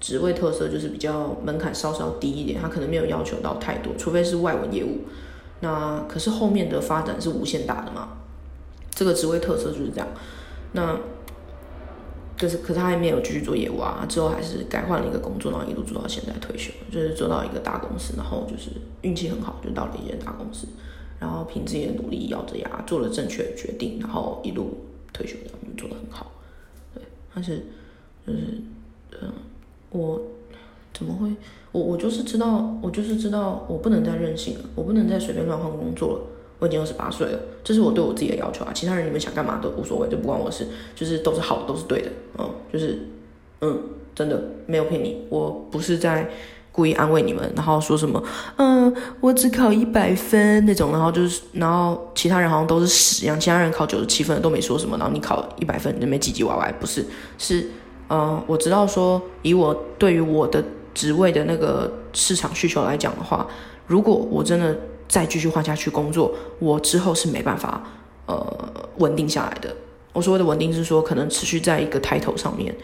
[0.00, 5.00] 职位特色就是比较门槛稍稍低一点，他可能没有要求到太多，除非是外文业务。
[5.60, 8.18] 那可是后面的发展是无限大的嘛。”
[8.90, 10.08] 这个职位特色就是这样，
[10.72, 10.98] 那
[12.34, 18.70] 就是，可是他还没有继续做业务啊，之后还是改换了一个工作，然后一路做到现在退休，就是做到一个大公司，然后就是
[19.02, 20.66] 运气很好，就到了一间大公司，
[21.18, 26.32] 然后凭自己的努力，咬着牙做了正确的决定，然后一路退休，这样做得很好，
[26.94, 27.02] 对，
[27.34, 27.66] 但是
[28.26, 28.62] 就是，
[29.20, 29.32] 嗯，
[29.96, 30.20] 我
[30.92, 31.28] 怎么会，
[31.72, 36.20] 我我就是知道，我就是知道，我不能再任性了，我不能再随便乱换工作了。
[36.58, 38.72] 我已经二十八岁了，这是我对我自己的要求啊。
[38.74, 42.98] 其他人你们想干嘛都无所谓，就不关我事，就是都是好，都是对的，嗯，就是，
[43.60, 43.78] 嗯，
[44.14, 46.30] 真的没有骗你，我不是在
[46.72, 48.22] 故意安慰你们，然后说什么，
[48.56, 57.04] 嗯，我只考一百分那种，然后就是，然后其他人好像都是屎一样，其他人考九十七分都没说什么，然后你考一百分你没唧唧歪歪，不是，
[57.36, 57.66] 是，
[58.08, 60.64] 嗯，我知道说以我对于我的
[60.94, 63.46] 职位的那个市场需求来讲的话，
[63.86, 64.76] 如果我真的。
[65.08, 67.80] 再继续换下去工作，我之后是没办法
[68.26, 68.44] 呃
[68.98, 69.72] 稳定下来的。
[70.12, 72.74] 我所谓的稳定是说，可能持续在一个抬头上面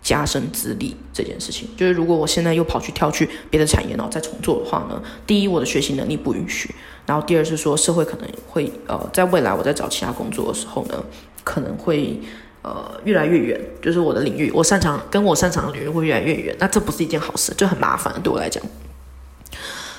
[0.00, 1.68] 加深资历这件事情。
[1.76, 11.04] 就是如果我现在又跑去跳去别的产业，然后再重做的话呢，第一我的学习能力不允许，然后第二是说社会可能会呃在未来我在找其他工作的时候呢，
[11.44, 12.18] 可能会
[12.66, 18.60] 呃越来越远，就是我的领域我擅长跟我擅长的领域会越来越远，那这不是一件好事，就很麻烦对我来讲。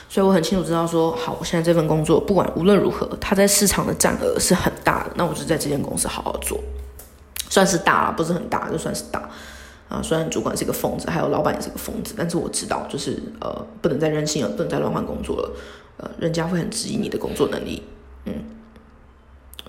[0.10, 5.12] 所以我很清楚知道说，好，我现在这份工作不管无论如何，它在市场的占额是很大的。
[5.16, 6.60] 那我就在这间公司好好做，
[7.50, 9.30] 算是大了，不是很大，就算是大
[9.88, 10.02] 啊。
[10.02, 15.52] 虽然主管是个疯子，还有老板也是个疯子，但是我知道，就是呃，不能再任性了，不能再乱换工作了。
[15.98, 17.84] 呃，人家会很质疑你的工作能力。
[18.26, 18.34] 嗯，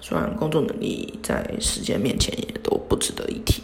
[0.01, 3.63] 虽然工作能力在时间面前也都不值得一提。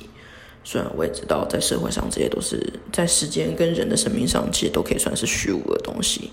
[0.67, 6.31] 虽然我也知道，在社会上这些都是在时间跟人的生命上，其实都可以算是虚无的东西。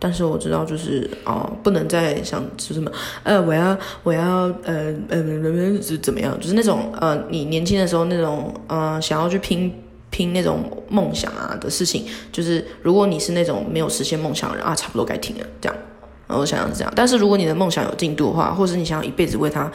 [0.00, 2.90] 但是我知道，就是啊，不能再想是什么，
[3.22, 5.22] 呃，我要，我要，呃，呃，
[5.80, 6.38] 是怎么样？
[6.40, 9.72] 就是那种，呃，你年轻的时候那种，呃，想要去拼
[10.10, 15.78] 拼那种梦想啊的事情，就是如果你是那种没有实现梦想的人啊，差不多该停了，这样。
[16.28, 16.92] 我想要是这样。
[16.94, 19.70] 但是如果你的梦想有进度的话，或者你想要一辈子为他。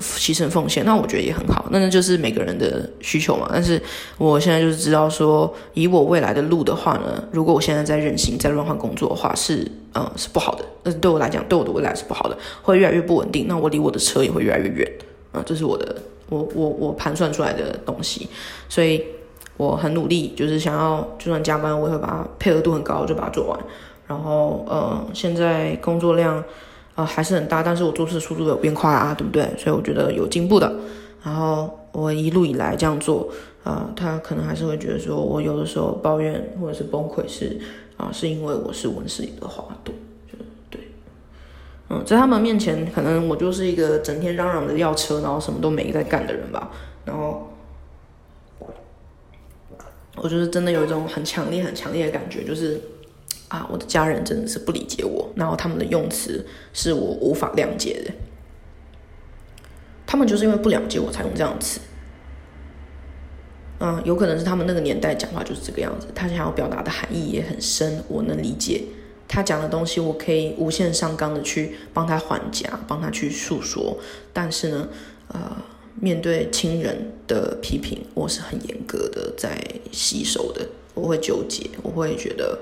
[0.00, 3.48] 牺牲奉献，那我觉得也很好，那那就是每个人的需求嘛。
[3.52, 3.80] 但是
[4.18, 10.64] 我现在就是知道说，以我未来的路的话呢，如果我现在在任性、在乱换工作的话，是嗯是不好的。
[10.82, 13.46] 那对我来讲，对我的未来是不好的，会越来越不稳定。
[13.46, 14.92] 那我离我的车也会越来越远
[15.30, 15.94] 啊，这是我的
[16.28, 18.28] 我我我盘算出来的东西。
[18.68, 19.00] 所以
[19.56, 23.60] 我很努力，就是想要就算加班，我也会把它配合度很高，就把它做完。
[24.06, 26.42] 然后呃，现在工作量。
[26.96, 29.42] 啊，还是很大，但是我做事速度有变快啊，对不对？
[29.58, 30.72] 所以我觉得有进步的。
[31.24, 33.28] 然后我一路以来这样做，
[33.64, 37.58] 啊，他可能还是会觉得说我有的时候抱怨或者是崩溃是
[37.96, 39.92] 啊，是因为我是温室里的花朵，
[40.70, 40.82] 对，
[41.90, 46.70] 嗯，在他们面前，可能我就是一个整天嚷嚷的要车，然后什么都没在干的人吧。
[47.04, 47.50] 然后，
[50.14, 52.80] 我就是真的有一种很强烈、很强烈的感觉，就是。
[53.54, 58.12] 啊，我的家人真的是不理解我，然后他们的用词是我无法谅解的。
[60.04, 61.78] 他们就是因为不了解我才用这样词。
[63.78, 66.08] 嗯，有可能是他们那个年代讲话就是这个样子。
[66.16, 68.82] 他想要表达的含义也很深，我能理解。
[69.28, 73.96] 他讲的东西，我可以无限上纲的去帮他缓颊，帮他去诉说。
[74.32, 74.88] 但是呢，
[75.28, 75.56] 呃，
[76.00, 80.66] 面对亲人的批评，我是很严格的在吸收的。
[80.94, 82.58] 我会纠结，我会觉得。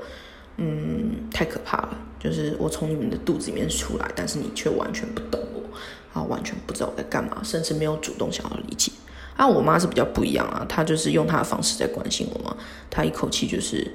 [0.56, 1.96] 嗯，太可怕了。
[2.20, 8.92] 就是我从你们的肚子里面出来，但是你却完全不懂我，啊，完全不知道我在干嘛，甚至没有主动想要理解。
[9.36, 12.56] 啊，我妈是比较不一样啊，她就是用她的方式在关心我嘛。
[12.90, 13.90] 她一口气就是，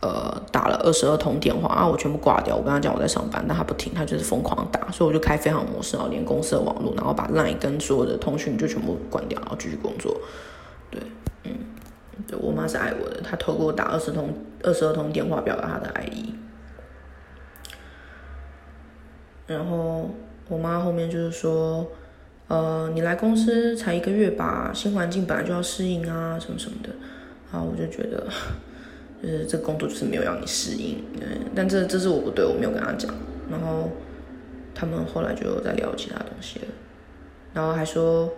[0.00, 2.56] 呃，打了二十二通电话啊，我全部挂掉。
[2.56, 10.18] 我跟她讲我在上班，但她不听，她就是疯狂打，所以我就开飞行模式，然后连公司的网络，然后把 LINE 跟所有的通讯就全部关掉，然后继续工作。
[10.90, 11.00] 对，
[11.44, 11.52] 嗯
[12.26, 16.34] 对我妈是爱我的，她透过打二十通二十二通电话表达她的爱意。
[19.46, 20.10] 然后
[20.48, 21.86] 我妈后面就是说，
[22.48, 26.90] 呃，你来公司才一个月吧，新环境本来就要适应啊，什么什么的。
[27.52, 28.26] 然后我就觉得，
[29.22, 33.14] 就是这个工作就是没有让你适应，嗯，但这这是我不对，我没有跟他讲。
[33.48, 33.88] 然后
[34.74, 36.66] 他们后来就在聊其他东西了，
[37.54, 38.28] 然后还说，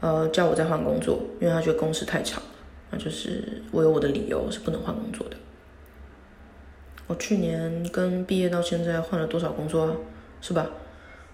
[0.00, 2.48] 呃，叫我再换工作，因为他觉得工时太长了，
[2.90, 5.36] 那就是我有我的理由是不能换工作的。
[7.06, 9.96] 我去年跟毕业到现在换了多少工作啊？
[10.40, 10.66] 是吧？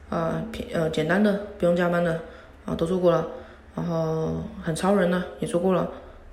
[0.08, 2.20] 啊，平呃简单的不用加班的
[2.64, 3.26] 啊都做过了，
[3.74, 5.90] 然后很超人的也做过了，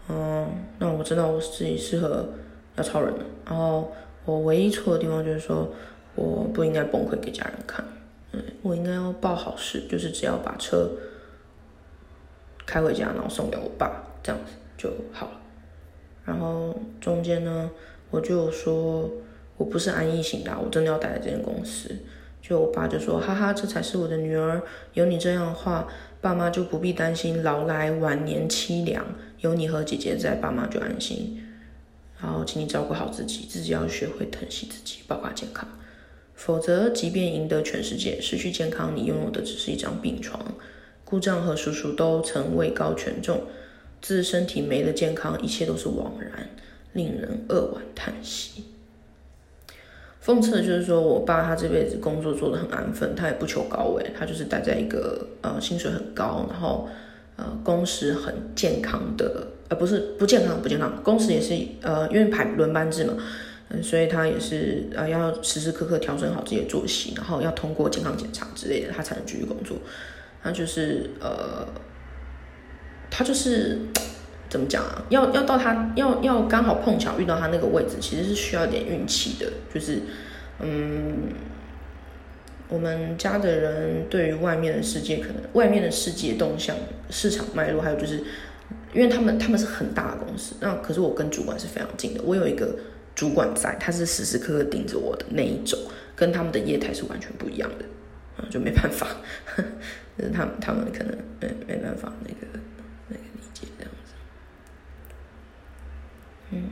[0.10, 0.48] 嗯，
[0.78, 2.30] 那我知道我自己适合
[2.76, 3.92] 要超人的，然后
[4.26, 5.74] 我唯一错的地方就是说
[6.16, 7.84] 我不应该崩溃给家人看，
[8.34, 10.90] 嗯，我应该要报好事，就是只要把车
[12.66, 14.52] 开回家，然后送给我爸，这样子
[14.82, 15.42] 就好了。
[16.26, 17.70] 然后中间呢，
[18.10, 19.10] 我就说
[19.58, 21.96] 我不是安逸型的，我真的要待在这间公司。
[22.42, 24.62] 就我爸就说，哈哈，这才是我的女儿。
[24.94, 25.88] 有你这样的话，
[26.20, 29.06] 爸妈就不必担心老来晚年凄凉。
[29.42, 31.44] 有你和姐姐在，爸妈就安心。
[32.20, 35.68] 然后，请你照顾好自己，自己要学会疼惜自己，包括健康。
[36.34, 40.40] 否则，即便赢得全世界，失去健康，你拥有的只是一张病床。
[41.06, 43.42] 姑丈和叔叔都曾位高权重，
[44.02, 46.50] 自身体没了健康，一切都是枉然，
[46.94, 48.64] 令人扼腕叹息。
[50.24, 56.88] 讽刺的就是说，我爸他这辈子工作做得很安分，他也不求高位，他就是待在一个呃薪水很高，然后
[57.38, 63.16] 呃工时很健康的，呃不是不健康不健康，工时也是呃因为排轮班制嘛，
[63.70, 69.76] 嗯所以他也是呃要时时刻刻调整好自己的作息，然后要通过健康检查之类的，他才能继续工作。
[70.44, 71.68] 他就是呃
[73.12, 73.78] 他就是。
[74.52, 75.02] 怎么讲啊？
[75.08, 79.50] 要要到他要要刚好碰巧遇到他那个位置，其实是需要点运气的。
[79.74, 80.02] 就是，
[80.60, 81.30] 嗯，
[82.68, 86.76] 我们家的人对于外面的世界，可能外面的世界动向、
[87.10, 88.18] 市场脉络，还有就是，
[88.94, 92.22] 因为他们他们是很大的公司，那可是我跟主管是非常近的。
[92.22, 92.76] 我有一个
[93.16, 95.80] 主管在，他是时时刻刻盯着我的那一种，
[96.14, 97.86] 跟他们的业态是完全不一样的，
[98.36, 99.08] 啊，就没办法，
[100.20, 102.60] 就是他们他们可能没没办法那个。
[103.78, 104.14] 这样子。
[106.52, 106.70] 嗯，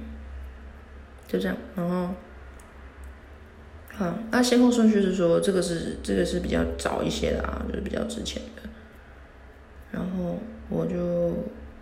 [1.27, 2.09] 就这样，然后，
[3.93, 8.69] 好，那先后顺序是说，这个是这个是比较早一些的啊，就是比较值钱的。
[9.91, 10.37] 然后
[10.69, 10.95] 我就，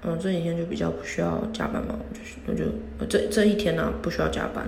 [0.04, 2.66] 嗯，这几天就比较不需要加班嘛，就是我就
[3.08, 4.68] 这这一天呢不需要加班，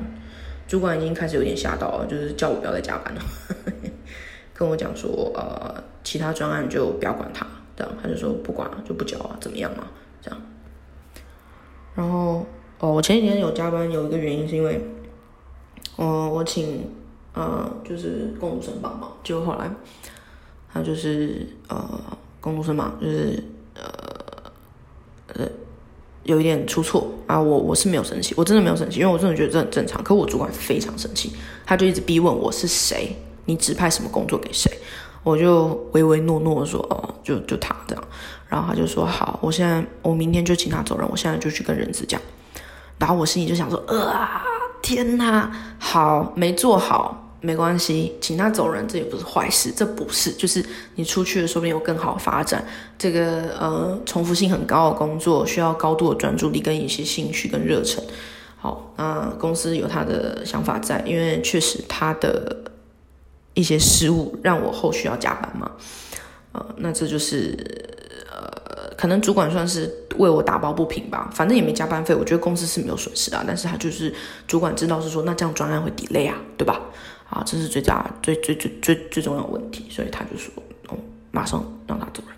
[0.67, 3.21] 主管已经开始有点吓到了，就是叫我不要再加班了，
[4.53, 9.87] 跟我讲说，呃，其他专案就不要管他，这样他就说不管就不交啊，怎么样嘛，
[10.22, 10.41] 这样，
[11.95, 12.45] 然后。
[12.82, 14.82] 哦，我前几天有加班，有一个原因是因为，
[15.97, 16.89] 嗯，我请
[17.34, 19.70] 呃就是工读生帮忙，结果后来
[20.72, 22.01] 他就是呃
[22.39, 23.43] 工读生嘛，就是
[23.76, 23.84] 呃
[25.36, 25.45] 呃
[26.24, 30.01] 有一点出错啊，我我是没有生气，我真的没有生气，因为我真的觉得这很正常。
[30.01, 31.34] 可我主管非常生气，
[31.65, 33.13] 他就一直逼问我是谁，
[33.43, 34.72] 你指派什么工作给谁？
[35.22, 38.03] 我就唯唯诺诺说哦，就就他这样，
[38.50, 42.20] 然后他就说好，我现在我明天就请他走人，我现在就去跟人资讲。
[42.97, 44.41] 然后我心里就想说，啊，
[44.82, 52.66] 天哪，好没做好没关系，请他走人，这也不是坏事，这不是，就是你出去了，说不定有更好的发展。
[52.97, 58.04] 这个呃，重复性很高的工作，需要高度的专注力跟一些兴趣跟热忱。
[58.58, 62.58] 好，那公司有他的想法在，因为确实他的
[63.54, 65.72] 一些失误让我后续要加班嘛，
[66.52, 67.78] 呃，那这就是。
[69.00, 73.41] 可能主管算是为我打抱不平吧，反正也没加班费，我觉得公司是没有损失的。
[73.47, 74.14] 但是他就是
[74.45, 76.82] 主管知道是说，那这样专案会 delay 啊，对吧？
[77.30, 80.52] 啊，这是最大最最最最最重要的问题，所以他就说，
[80.89, 80.97] 哦，
[81.32, 82.36] 马上让他走人。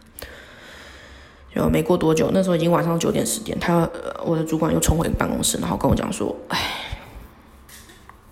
[1.55, 3.89] 就没过多久，那时候已经晚上九点十点，他
[4.23, 6.59] 我的主管又冲回办公室，然后跟我讲说，哎，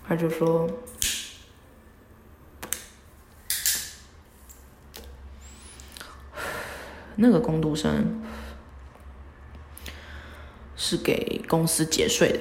[0.06, 0.70] 他就说。
[7.20, 8.22] 那个工读生
[10.74, 12.38] 是给公司节税的，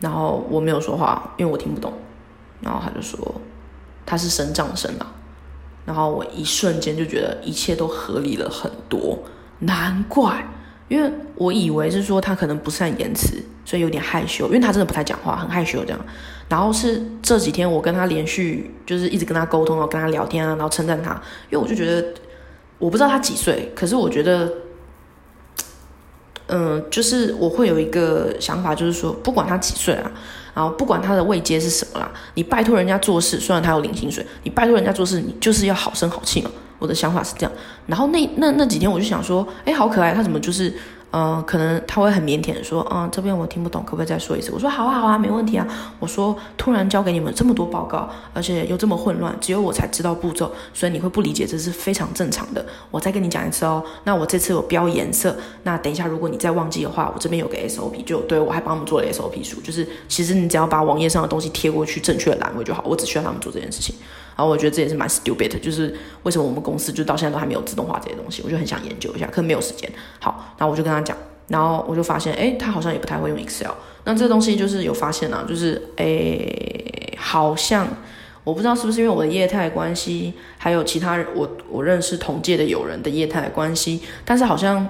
[0.00, 1.92] 然后我没有说话，因为我听不懂。
[2.60, 3.40] 然后他就说
[4.06, 5.12] 他是升账生啊，
[5.84, 9.18] 然后我一瞬间就觉得一切都合理了很多，
[9.60, 10.46] 难怪，
[10.88, 15.98] 因为我以为是说他可能不善言辞，所以有点害羞，因为他真的不太讲话，很害羞这样。
[16.50, 21.12] 然后是这几天我跟他连续就是一直跟他沟通，然后跟他聊天啊，然后称赞他，
[21.48, 22.04] 因为我就觉得
[22.78, 24.52] 我不知道他几岁，可是我觉得
[26.48, 30.10] 嗯，就是我会有一个想法，就是说，不管他几岁啊，
[30.52, 36.50] 然后不管他的位阶是什么啦，你拜托人家做事，虽然他有领薪水，你拜托人家做事，你就是要好声好气嘛。
[36.80, 37.52] 我的想法是这样。
[37.86, 40.74] 然后那那那几天我就想说，哎，好可爱，他怎么就是。
[41.12, 44.52] 嗯，可能他会很腼腆说，啊，这边我听不懂，可不可以再说一次？
[44.52, 45.66] 我说好啊，好啊，没问题啊。
[45.98, 52.64] 我说突然交给你们这么多报告，而且又这么混乱，只有我才知道步骤，所以你会不理解，这是非常正常的。
[52.92, 53.82] 我再跟你讲一次哦。
[54.04, 63.94] 那我这次有标颜色，那等一下如果你再忘记的话，我这边有个 SOP，就对我还帮他们做了 SOP 书，就是其实你只要把网页上的东西贴过去正确的栏位就好，我只需要他们做这件事情。
[64.36, 69.90] 然后我觉得这也是蛮 stupid，就是为什么我们公司就到现在都还没有自动化这些东西，我就很想研究一下，可没有时间。
[70.18, 71.16] 好，那我就跟他讲。
[71.48, 73.72] 然后我就发现，哎，他好像也不太会用 Excel。
[74.04, 76.46] 那这东西就是有发现啊，就是，哎，
[77.18, 77.88] 好像
[78.44, 84.88] 我不知道是不是因为我的业态关系，还有其他人，我我认识同届的友人的业态关系，但是好像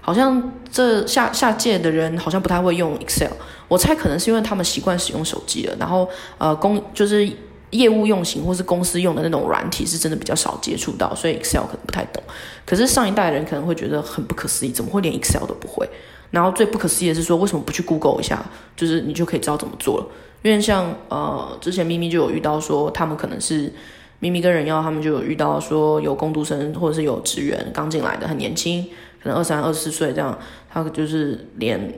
[0.00, 3.30] 好像这下下届的人好像不太会用 Excel。
[3.68, 7.30] 我猜可能是因为他们习惯使用手机了，然后呃，公就是。
[7.74, 12.22] 业务用型或是公司用的那种软体是真的比较少接触到，所以 Excel 可能不太懂。
[12.64, 15.88] 可是上一代人可能会觉得很不可思议，怎么会连 Excel 都不会？
[16.30, 18.44] 然后最不可思议的是说，为什么不去 Google 一下，
[18.76, 20.06] 就是你就可以知道怎么做了？
[20.42, 23.72] 因为像呃之前咪咪就有遇到说，他们可能是
[24.20, 28.84] 咪咪跟人妖，他们就有遇到说有工读生或者是有职员刚进来的，很年轻，
[29.20, 30.38] 可能二三二四岁这样，
[30.72, 31.92] 他就是连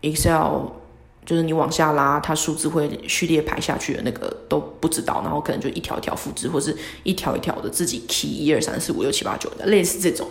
[0.00, 0.79] Excel。
[1.30, 10.26] 就是你往下拉，它数字会序列排下去的那个都不知道，然后可能就一条一条复制，或是一条一条的自己 key 一二三四五六七八九的，类似这种，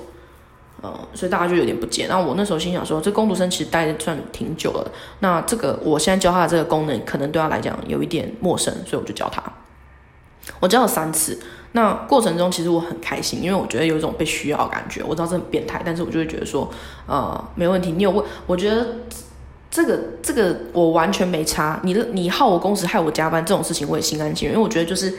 [0.83, 2.07] 嗯，所以大家就有点不解。
[2.09, 4.91] 那我那时候心想说，这工读生其实待算挺久了，
[5.21, 9.41] 那这个我现在教他的这个功能，可能对他来讲有一点陌生，所以我就教他。
[10.59, 11.39] 我教了三次，
[11.71, 15.01] 那过程中其实我很开心，因为我觉得有一种被需要的感觉。
[15.01, 16.69] 我知道这很变态，但是我就会觉得说，
[17.07, 17.93] 呃，没问题。
[17.93, 18.85] 你有问，我觉得。
[19.71, 25.13] 这个这个我完全没差，你的你耗我工时害我加班这种事情我也心甘情愿，因为我觉得就是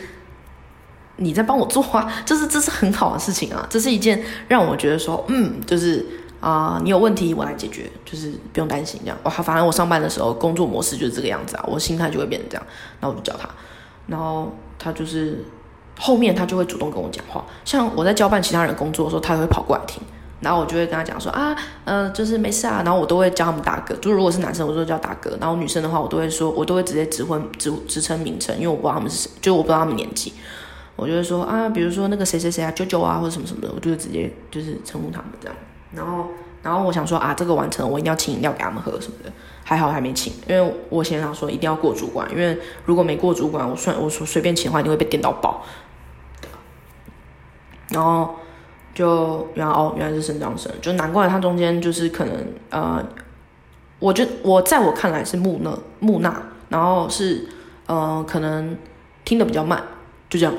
[1.16, 6.05] 你在帮我做啊， 这是这是很好的事情啊，这是一件让我觉得说嗯，就是
[6.40, 9.16] 啊你有问题我来解决，就是不用担心这样。
[9.22, 12.66] 哇，反正我上班的时候工作模式就是这个样子啊，我心态就会变成这样，
[13.01, 13.48] 那我就教他，
[14.09, 15.44] 然后他就是
[15.98, 20.03] 后面他就会主动跟我讲话，像我在交办其他人工作的时候，他会跑过来听。
[20.41, 22.82] 然后我就会跟他讲说啊，呃，就是没事啊。
[22.82, 25.36] 然后我都会叫他们大哥，就如果是男生，我就叫大哥。
[25.38, 30.32] 然后女生的话，我都会说，我都会直接直婚直直称名称，因为我不知道他们是谁，就我不知道他们年纪。
[30.97, 35.57] 我就会说啊，比如说那个谁谁谁啊，舅舅啊，或者什么什么的，我就直接就是称呼他们这样。
[35.93, 36.28] 然后，
[36.62, 39.30] 然后我想说啊，这个完成，我一定要请饮料给他们喝什么的。
[39.62, 45.62] 还好还没请，因为我先想说一定要过主管，因为如果没过主管，我算我说随便请的话，一定会被电到爆。
[47.91, 48.36] 然后。
[49.01, 52.34] 就原来哦，原来是肾脏声，就难怪他中间就是可能
[52.68, 53.03] 呃，
[53.98, 56.30] 我觉我在我看来是木讷木讷，
[56.68, 57.48] 然后是
[57.86, 58.76] 呃可能
[59.24, 59.82] 听得比较慢，
[60.28, 60.55] 就这样，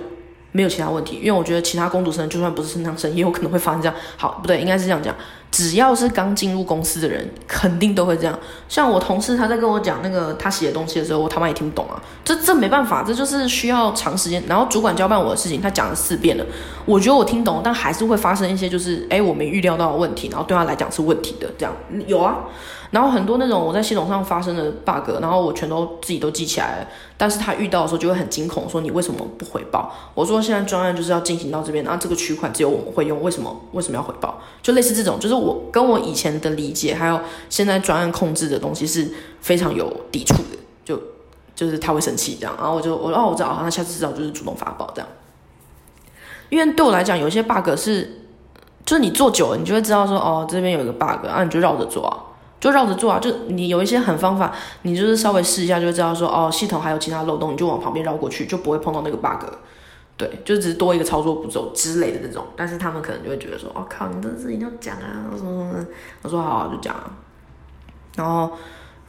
[0.52, 1.18] 没有其他问题。
[1.18, 3.96] 因为我觉得其他工读生就算不是肾脏声，也有可能会发生这样。
[4.18, 5.16] 好，不对，应该是这样讲。
[5.52, 8.40] 只要是刚进入公司的人，肯定都会这样。
[8.70, 12.02] 像我同事他在跟我讲那个他写的东西的时候，我他妈也听不懂啊。
[12.24, 14.42] 这这没办法，这就是需要长时间。
[14.48, 16.46] 然后主管交办我的事情，他讲了四遍了，
[16.86, 21.50] 我觉得我听懂，但还是会发生一些就是哎我没预料到的问题，然后对他来讲是问题的。
[21.58, 21.76] 这样
[22.08, 22.38] 有啊。
[22.92, 26.88] 然后很多那种我在系统上发生的 bug，然后我全都自己都记起来了。
[27.18, 29.94] 但是他遇到的时候就会很惊恐，说你为什么不回报？
[30.14, 34.42] 我说现在专案就是要进行到这边，然后这个取款只有我们会用，为什么为什么要回报？
[34.62, 37.20] 就类似这种，就是我跟我以前的理解，还有
[37.50, 39.10] 现在专案控制的东西是
[39.42, 40.58] 非常有抵触的。
[40.86, 41.02] 就
[41.56, 45.10] 就是他会生气这样，然后我就我哦我知道，那下次知道就是主动发报这样。
[46.50, 48.22] 因为对我来讲，有一些 bug 是，
[48.86, 52.18] 就是你做久了，你就会知道说哦这边有一个 bug，啊你就绕着做啊。
[52.60, 59.46] 就绕着做啊，就你有一些狠方法，你就是稍微试一下就知道说，哦，系统还有其他漏洞，你就往旁边绕过去，就不会碰到那个 bug。
[60.22, 62.46] 对，就只是多一个操作步骤之类的这种。
[62.56, 65.86] 但是他们可能就会觉得说，哦靠，你这是一定要讲啊，什么什么。
[66.22, 66.96] 我说好，就讲。
[68.16, 68.52] 然后，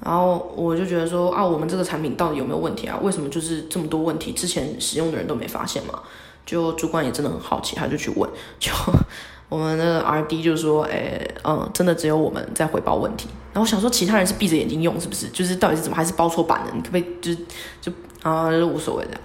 [0.02, 2.98] 然后我就觉得说，啊，我们这个产品到底有没有问题啊？
[3.02, 4.32] 为什么就是这么多问题？
[4.32, 6.00] 之前使用的人都没发现嘛？
[6.46, 8.72] 就主管也真的很好奇，他就去问，就。
[9.48, 13.28] 我们的 R D 就说，哎，嗯，真的只有我们在回报问题。
[13.52, 15.28] 然后我想说，其他人是闭着眼睛用，是不是？
[15.28, 16.72] 就是到底是怎么，还是包错版的？
[16.72, 17.34] 你可不可以就
[17.82, 17.92] 就
[18.22, 19.20] 啊，就无所谓这样。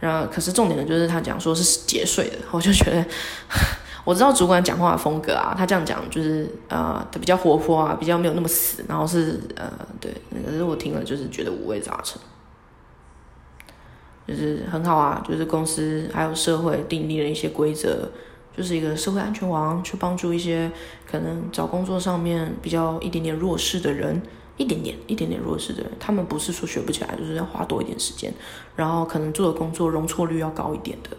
[0.00, 3.04] 然后，可是重点的就是他讲说是节税的，我就觉得，
[4.04, 8.84] 我知道主管讲话的风格啊，他这样讲就是呃，他比较活泼啊，比较没有那么死。
[8.88, 9.70] 然后是呃，
[10.00, 10.12] 对，
[10.44, 12.20] 可是我听了就是觉得五味杂陈，
[14.26, 18.10] 就是很好啊，就是公司还有社会订立了一些规则。
[18.56, 20.70] 就是一个社会安全网，去帮助一些
[21.10, 24.20] 可能找工作上面比较一点点弱势的人，
[24.60, 28.30] 一点点一点点弱势的人，他们不是说学不起来，就是要花多一点时间，
[28.76, 31.16] 然后可能做的工作容错率要高一点的，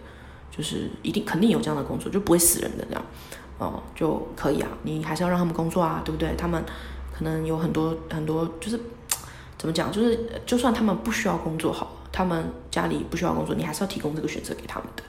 [0.55, 3.03] 就是一定肯定有这样的工作，就不会死人的这样，
[3.57, 6.35] 哦就可以啊，你还是要让他们工作啊，对不对？
[6.37, 6.63] 他们
[7.11, 8.79] 可能有很多很多，就是
[9.57, 15.01] 怎么讲，就是就算他们不需要工作好，他们家里不需要工作，你还是要提供这个选择给他们的，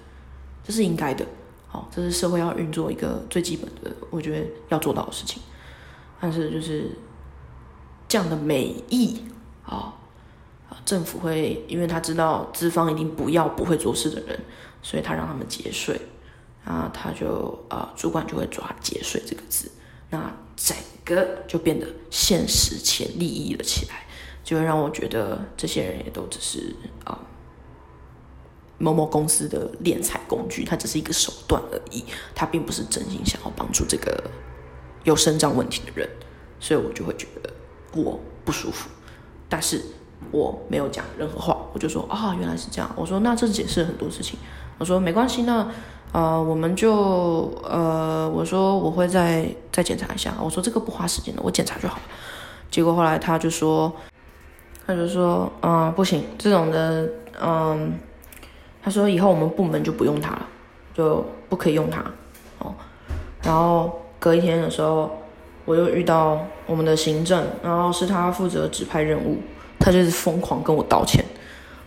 [0.64, 1.26] 这是应该的。
[1.68, 5.42] 好，这是社会要运作一个最基本的，我觉得要做到的事情。
[6.20, 6.90] 但是就是
[8.12, 9.22] 这样的美意
[9.64, 9.94] 啊，
[10.84, 14.38] 政府会因为他知道资方一定不要不会做事的人，
[14.82, 15.98] 所以他让他们节税，
[16.62, 19.70] 啊，他就啊，主管就会抓节税这个字，
[20.10, 24.04] 那整个就变得现实且利益了起来，
[24.44, 27.18] 就会让我觉得这些人也都只是啊。
[28.76, 32.04] 某某公司的敛财工具，它只是一个手段而已，
[32.34, 34.30] 它并不是真心想要帮助这个
[35.04, 36.06] 有生长问题的人，
[36.60, 37.50] 所以我就会觉得
[37.94, 38.88] 我不舒服，
[39.48, 39.82] 但是
[40.30, 44.38] 我没有讲任何话，我就说啊，原来是这样，我说那这解释很多事情，
[44.78, 45.66] 我说没关系，那
[46.12, 52.02] 呃，我们就呃，我说我会再再检查一下，我说这个不花时间的，我检查就好了，
[52.70, 53.92] 结果后来他就说，
[54.86, 57.08] 他就说啊，不行，这种的，
[57.40, 57.98] 嗯。
[58.84, 60.46] 他说：“以后我们部门就不用他了，
[60.92, 62.04] 就不可以用他
[62.58, 62.74] 哦。”
[63.40, 65.21] 然后隔一天的时候，
[65.64, 69.38] 我又遇到我们的行政，然后是他负责指派任务，
[69.78, 71.24] 他就是疯狂跟我道歉。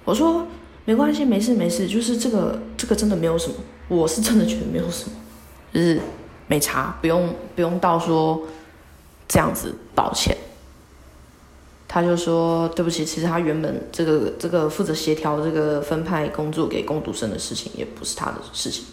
[0.04, 0.46] 我说
[0.86, 3.56] ：“没关系，没事没事，就是这个这个真的没有什么，
[3.88, 5.16] 我是真的觉得没有什么，
[5.74, 6.00] 就是
[6.48, 8.42] 没差，不用不用到说
[9.28, 10.36] 这样子道歉。”
[11.88, 18.86] 他就说：“对不起，其实他原本这个这个负责协调这个分派工作给工读生的事情，也不是他的事情。”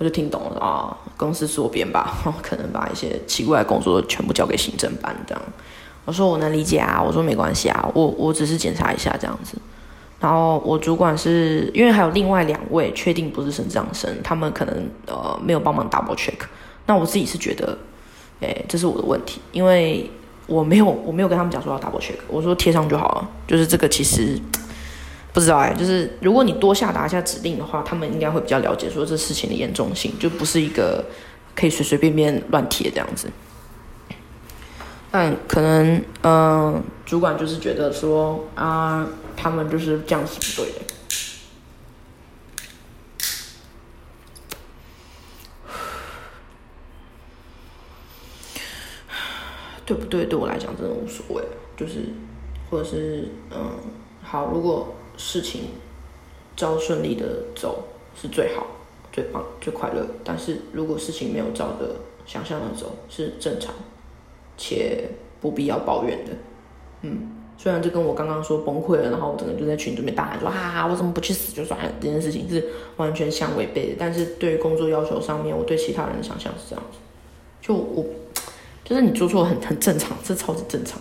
[0.00, 5.42] 我就听懂了啊，公司缩编吧， 可能把一些奇怪的工作全部交给行政班这样。
[6.04, 9.56] 我说我能理解啊，我说没关系啊，我我只是检查一下这样子。
[10.18, 16.38] 然后我主管是因为还有另外两位确定不是省长生，他们可能呃没有帮忙 double check。
[16.86, 17.78] 那我自己是觉得，
[18.40, 20.10] 哎，这是我的问题，因为。
[20.46, 23.28] 我没有，我没有跟他们讲说要 double check，我说贴上就好了。
[23.46, 24.36] 就是这个其实
[25.32, 31.04] 不知道哎，就是如果你多下达一下指令的话，他们应该会比较了解说这事情的严重性，就不是一个
[31.54, 33.30] 可以随随便便乱贴这样子。
[35.10, 39.06] 但可能嗯，主管就是觉得说啊，
[39.36, 40.80] 他们就是这样是不对的。
[49.86, 50.24] 对不对？
[50.26, 51.42] 对我来讲真的无所谓，
[51.76, 52.04] 就是，
[52.70, 53.72] 或者是，嗯，
[54.22, 55.64] 好，如果事情
[56.56, 57.84] 照顺利的走
[58.20, 58.66] 是最好、
[59.12, 60.06] 最棒、最快乐。
[60.24, 61.94] 但是如果事情没有照着
[62.24, 63.74] 想象的走，是正常
[64.56, 65.10] 且
[65.40, 66.32] 不必要抱怨的。
[67.02, 72.66] 嗯，虽然这跟我刚刚说崩溃了，然后我整个就在群里面大喊说啊，我怎么不去死就算了，这件事情是
[72.96, 73.96] 完全相违背的。
[73.98, 76.98] 但是对于工作要求上面，我对其他人的想象是这样子，
[77.60, 78.06] 就我。
[78.82, 81.00] 就是你做错很很正常，这超级正常，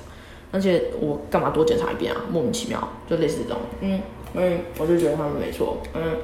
[0.52, 2.22] 而且我干嘛多检查一遍啊？
[2.32, 4.02] 莫名其妙，就类似这种，嗯
[4.34, 6.18] 嗯，我就觉得他们没错，嗯，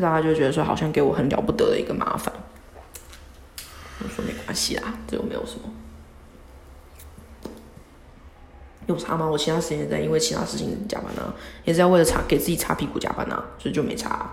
[0.00, 2.32] 大家就觉得说好像给我很了不得的一个麻烦，
[4.04, 7.50] 我说没关系啦，这又没有什么，
[8.86, 9.26] 有差吗？
[9.26, 11.34] 我其他时间在因为其他事情加班呢，
[11.64, 14.30] 也是要为了查给自己擦屁股加班呢，所以就没擦。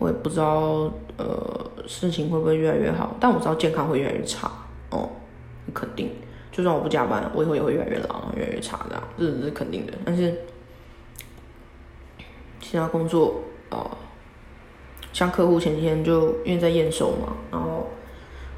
[0.00, 4.48] 我也不知道，呃，事情会不会越来越好，但我知道健康会越来越差，
[4.90, 5.10] 哦，
[5.74, 6.08] 肯定，
[6.52, 9.92] 就算我不加班，我以后也会越来越老，越来越差，这样，这是肯定的。
[10.04, 10.32] 但是，
[12.60, 13.90] 其他工作，哦，
[15.12, 17.88] 像客户前几天就因为在验收嘛，然后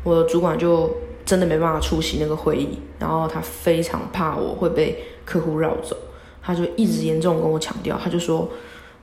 [0.04, 5.96] 我的主管就真的没办法出席那个会议，然后他非常怕我会被客户绕走，
[6.42, 8.46] 他就一直严重跟我强调，他就说。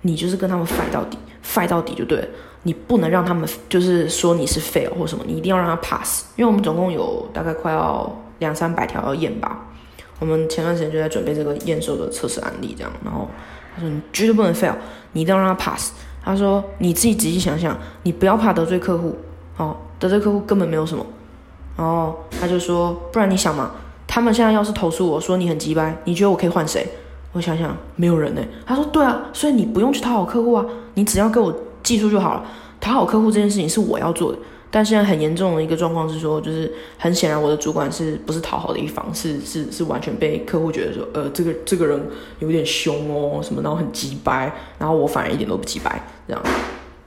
[0.01, 2.27] 你就是跟他们 fight 到底，fight 到底就对了。
[2.63, 6.25] 你不能让他们就是说你是 fail 或什么，你一定要让他 pass。
[6.35, 9.65] 因为我们总共有大概快要两三百条要验吧。
[10.19, 12.91] 我们前段时间就在准备这个验收的测试案例，这样。
[13.05, 13.29] 然后
[13.75, 14.73] 他说你绝对不能 fail，
[15.13, 15.93] 你一定要让他 pass。
[16.23, 19.15] 他说你自己仔细想想，你不要怕得罪客户，
[19.55, 21.05] 哦，得罪客户根本没有什么。
[21.77, 23.71] 然后他就说，不然你想嘛，
[24.07, 26.85] 他们现在要是投诉我说你很鸡掰，你觉得我可以换谁？
[27.37, 28.41] 我想想，没有人呢。
[28.65, 30.65] 他说：“对啊，所以你不用去讨好客户啊，
[30.95, 32.43] 你只要给我技术就好了。
[32.81, 34.39] 讨好客户这件事情是我要做的，
[34.71, 42.01] 但现在很严重的一个状况是说，就是很显然我的主管是不是讨好的一方，是是是完全被客户觉得说，呃，这个这个人
[42.39, 46.43] 有点凶哦，什么，然后很急掰，然后我反而一点都不急掰，这样，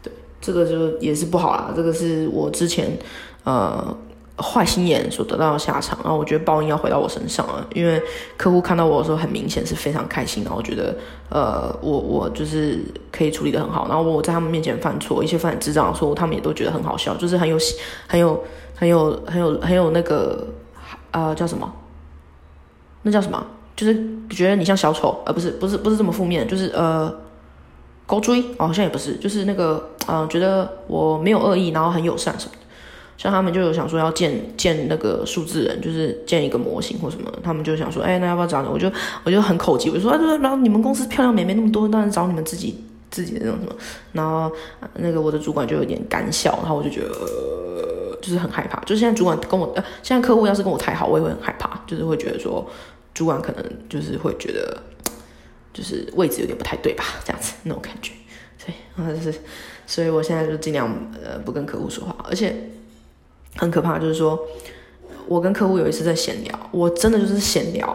[0.02, 2.96] 对，这个就也是不好啦，这个是我之前
[3.44, 3.96] 呃。
[4.40, 8.02] 坏心眼所得到的下场，然后我觉得报应要回到我身上了，因为
[8.36, 10.96] 客户看到我的时候，很明显是非常开心，然后觉得，
[11.28, 12.80] 呃，我我就是
[13.12, 17.58] 可以处理的很好，然后我在他们面前犯错，一些犯智障的错误，他们也都觉得很好笑，就是很有
[18.06, 18.42] 很有
[18.74, 20.46] 很有很有很有那个，
[21.10, 21.70] 呃，叫什么？
[23.02, 23.44] 那叫什么？
[23.76, 23.94] 就是
[24.28, 27.10] 觉得你像小丑，呃，不是不是不是这么负面，就是呃，
[28.06, 32.52] 高追哦，好像也不是，就是那个，嗯，觉得我没有恶意，然后很友善什么。
[33.20, 38.68] 像他们就有想说要建建那个数字人，就是建一个模型或什么，他们就想说，哎，那要不要找你？
[38.70, 38.90] 我就
[39.24, 43.76] 我就很口急，我就说，然后你们公司漂亮美眉那么多，当然找你们自己自己的那种什么。
[44.12, 44.50] 然后
[44.94, 47.08] 那个我的主管就有点干笑，然后我就觉得
[48.22, 48.80] 就是很害怕。
[48.86, 52.66] 就是现在主管跟我，呃，现在客户要是跟我太好，我也会很害怕，就是会觉得说
[53.12, 54.82] 主管可能就是会觉得
[55.74, 58.12] 就是位置有点不太对吧，这样子那种感觉。
[58.56, 59.38] 所以然后，就是，
[59.86, 60.88] 所以我现在就尽量
[61.22, 62.56] 呃不跟客户说话，而且。
[63.56, 64.38] 很可怕，就是说，
[65.26, 67.86] 我跟客户有一次在闲聊，我真的就是闲聊，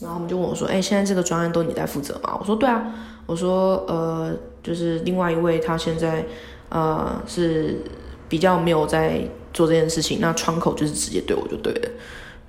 [0.00, 2.92] 然后他们就问我说：“哎，现在这个专案都你在负责吗？”我说：“对啊。”
[3.26, 6.26] 我说：“呃，就是另外一位他现在
[6.68, 7.80] 呃是
[8.28, 11.88] 比较没有在做这件事情，那窗口就是直接对我就对了。”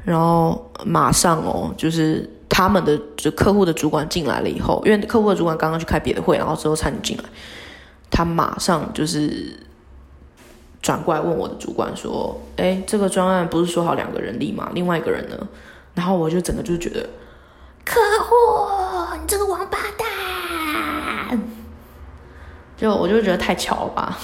[0.04, 7.24] 然后马上哦，就是他们的就客户的主管进来了以后，因为客户的主管刚刚去开别的会，然后之后才进来，
[8.10, 9.58] 他马上就是。
[10.86, 14.70] 转过来问我的主管说：“哎，这个专案不是说好两个人力吗？
[14.76, 15.36] 另外一个人呢？”
[15.96, 17.10] 然后我就整个就觉得，
[17.84, 21.40] 客户，你这个王八蛋！
[22.78, 24.16] 就我就觉得太巧了吧？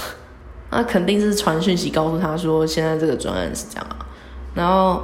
[0.70, 3.98] 那肯定是传讯息告诉他说，现在这个专案是这样啊。
[4.54, 5.02] 然后，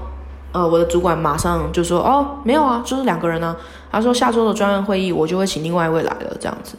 [0.52, 3.58] 呃，我的主管马上就说：“哦，没有啊，就是两个人呢。”
[3.92, 6.78] 他说：“下周的专案会议，我就会请另外一位来了，这样子。”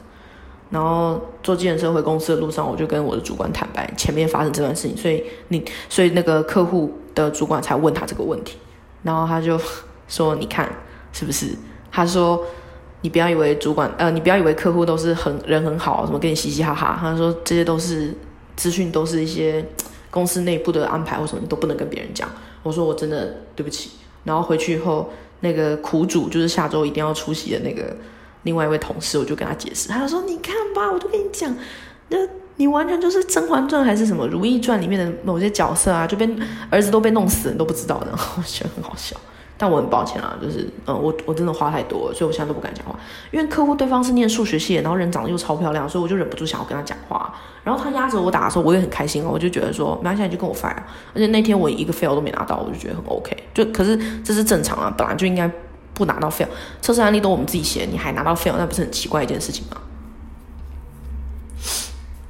[0.71, 8.59] 然后坐计程车回公司的路上，我就跟我的主管坦白前面发生这段事情，所以你，所以那个客户的主管才问他这个问题，
[9.03, 9.59] 然后他就
[10.09, 10.71] 说：“你看
[11.11, 11.55] 是不是？”
[11.91, 12.45] 他说
[13.01, 18.15] ：“你不要以为主管，呃，你不要以为客户都是很人很好，什么跟你嘻嘻哈哈。”他说：“这些都是
[18.55, 19.65] 资讯，都是一些
[20.11, 22.29] 公司内部的安排，或什么你都不能跟别人讲。”
[22.63, 23.93] 我说：“我真的对不起。”
[24.25, 25.09] 然后回去以后，
[25.41, 27.97] 那个苦主就是下周一定要出席的那个。
[28.45, 31.55] 另外一位同事，我就跟他解释，他说：“你看吧，我就跟你讲，
[32.09, 32.19] 那
[32.57, 36.29] 你完全就是《甄嬛传》还是什么《如懿传》里面的某些角色啊，就被
[36.71, 39.17] 儿子都被弄死，你都不知道的。”我觉得很好笑，
[39.59, 42.99] 但我很抱歉啊，就是嗯，我我真的话太多了，所以我现在都不敢讲话。
[43.31, 47.35] 因为客户对方是念数学系的，然后人长得又超漂亮，所以我就忍不住想要跟他讲话。
[47.65, 50.83] 然后他压着我打的时候，我也很开心哦，我就觉得说，没关系，你就跟我 f i r e
[51.15, 53.37] 而且那天我一个 fail 都没拿到，我就觉得很 OK。
[53.53, 55.51] 就可是这是正常啊，本来就应该。
[55.99, 56.47] 不拿到 fail，
[56.81, 59.83] 测试案例都我们自己写，你还拿到 fail，那不是很奇怪一件事情吗？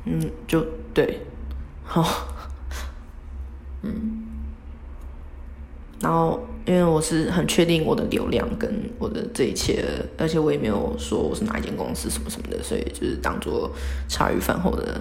[0.07, 0.65] 嗯，就
[0.95, 1.21] 对，
[1.85, 2.03] 好，
[3.83, 4.25] 嗯，
[6.01, 9.85] 然后因为我是很确定我的流量跟我的这一切，
[10.17, 13.71] 而且我也没有说我是哪一间公司什么什么的，所以就是当做
[14.09, 14.99] 茶余饭后的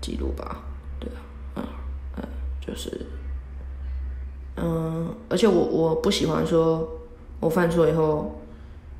[0.00, 0.62] 记录吧。
[0.98, 1.10] 对
[1.54, 1.68] 啊，
[2.16, 2.24] 嗯嗯，
[2.66, 3.06] 就是，
[4.56, 7.00] 嗯，而且我我不喜欢说。
[7.44, 8.40] 我犯错以后，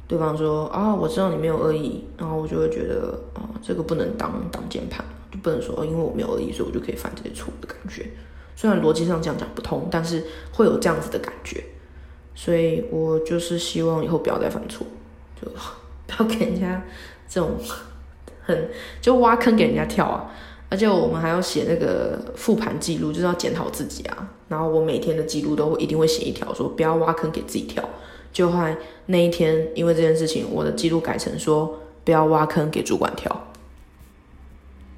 [0.06, 8.06] 对方说啊，我知道你没有恶意，然后我就会觉得啊，这个不能当挡箭牌，就不能说因为我没有恶意，所以我就可以犯这些错误的感觉。
[8.54, 10.22] 虽然逻辑上这样讲不通，但是
[10.52, 11.64] 会有这样子的感觉，
[12.34, 14.86] 所以我就是希望以后不要再犯错，
[15.40, 15.48] 就
[16.06, 16.84] 不要给人家
[17.26, 17.52] 这种
[18.42, 18.68] 很
[19.00, 20.30] 就挖坑给人家跳啊。
[20.68, 24.28] 而且我们还要写那个复盘记录，就是要检讨自己啊。
[24.48, 27.82] 然后我每天的记录都会一定会写一条，说不要挖坑给自己跳。
[28.34, 28.76] 就害
[29.06, 33.53] 那一天，因为这件事情，我的记录改成说不要挖坑给主管跳。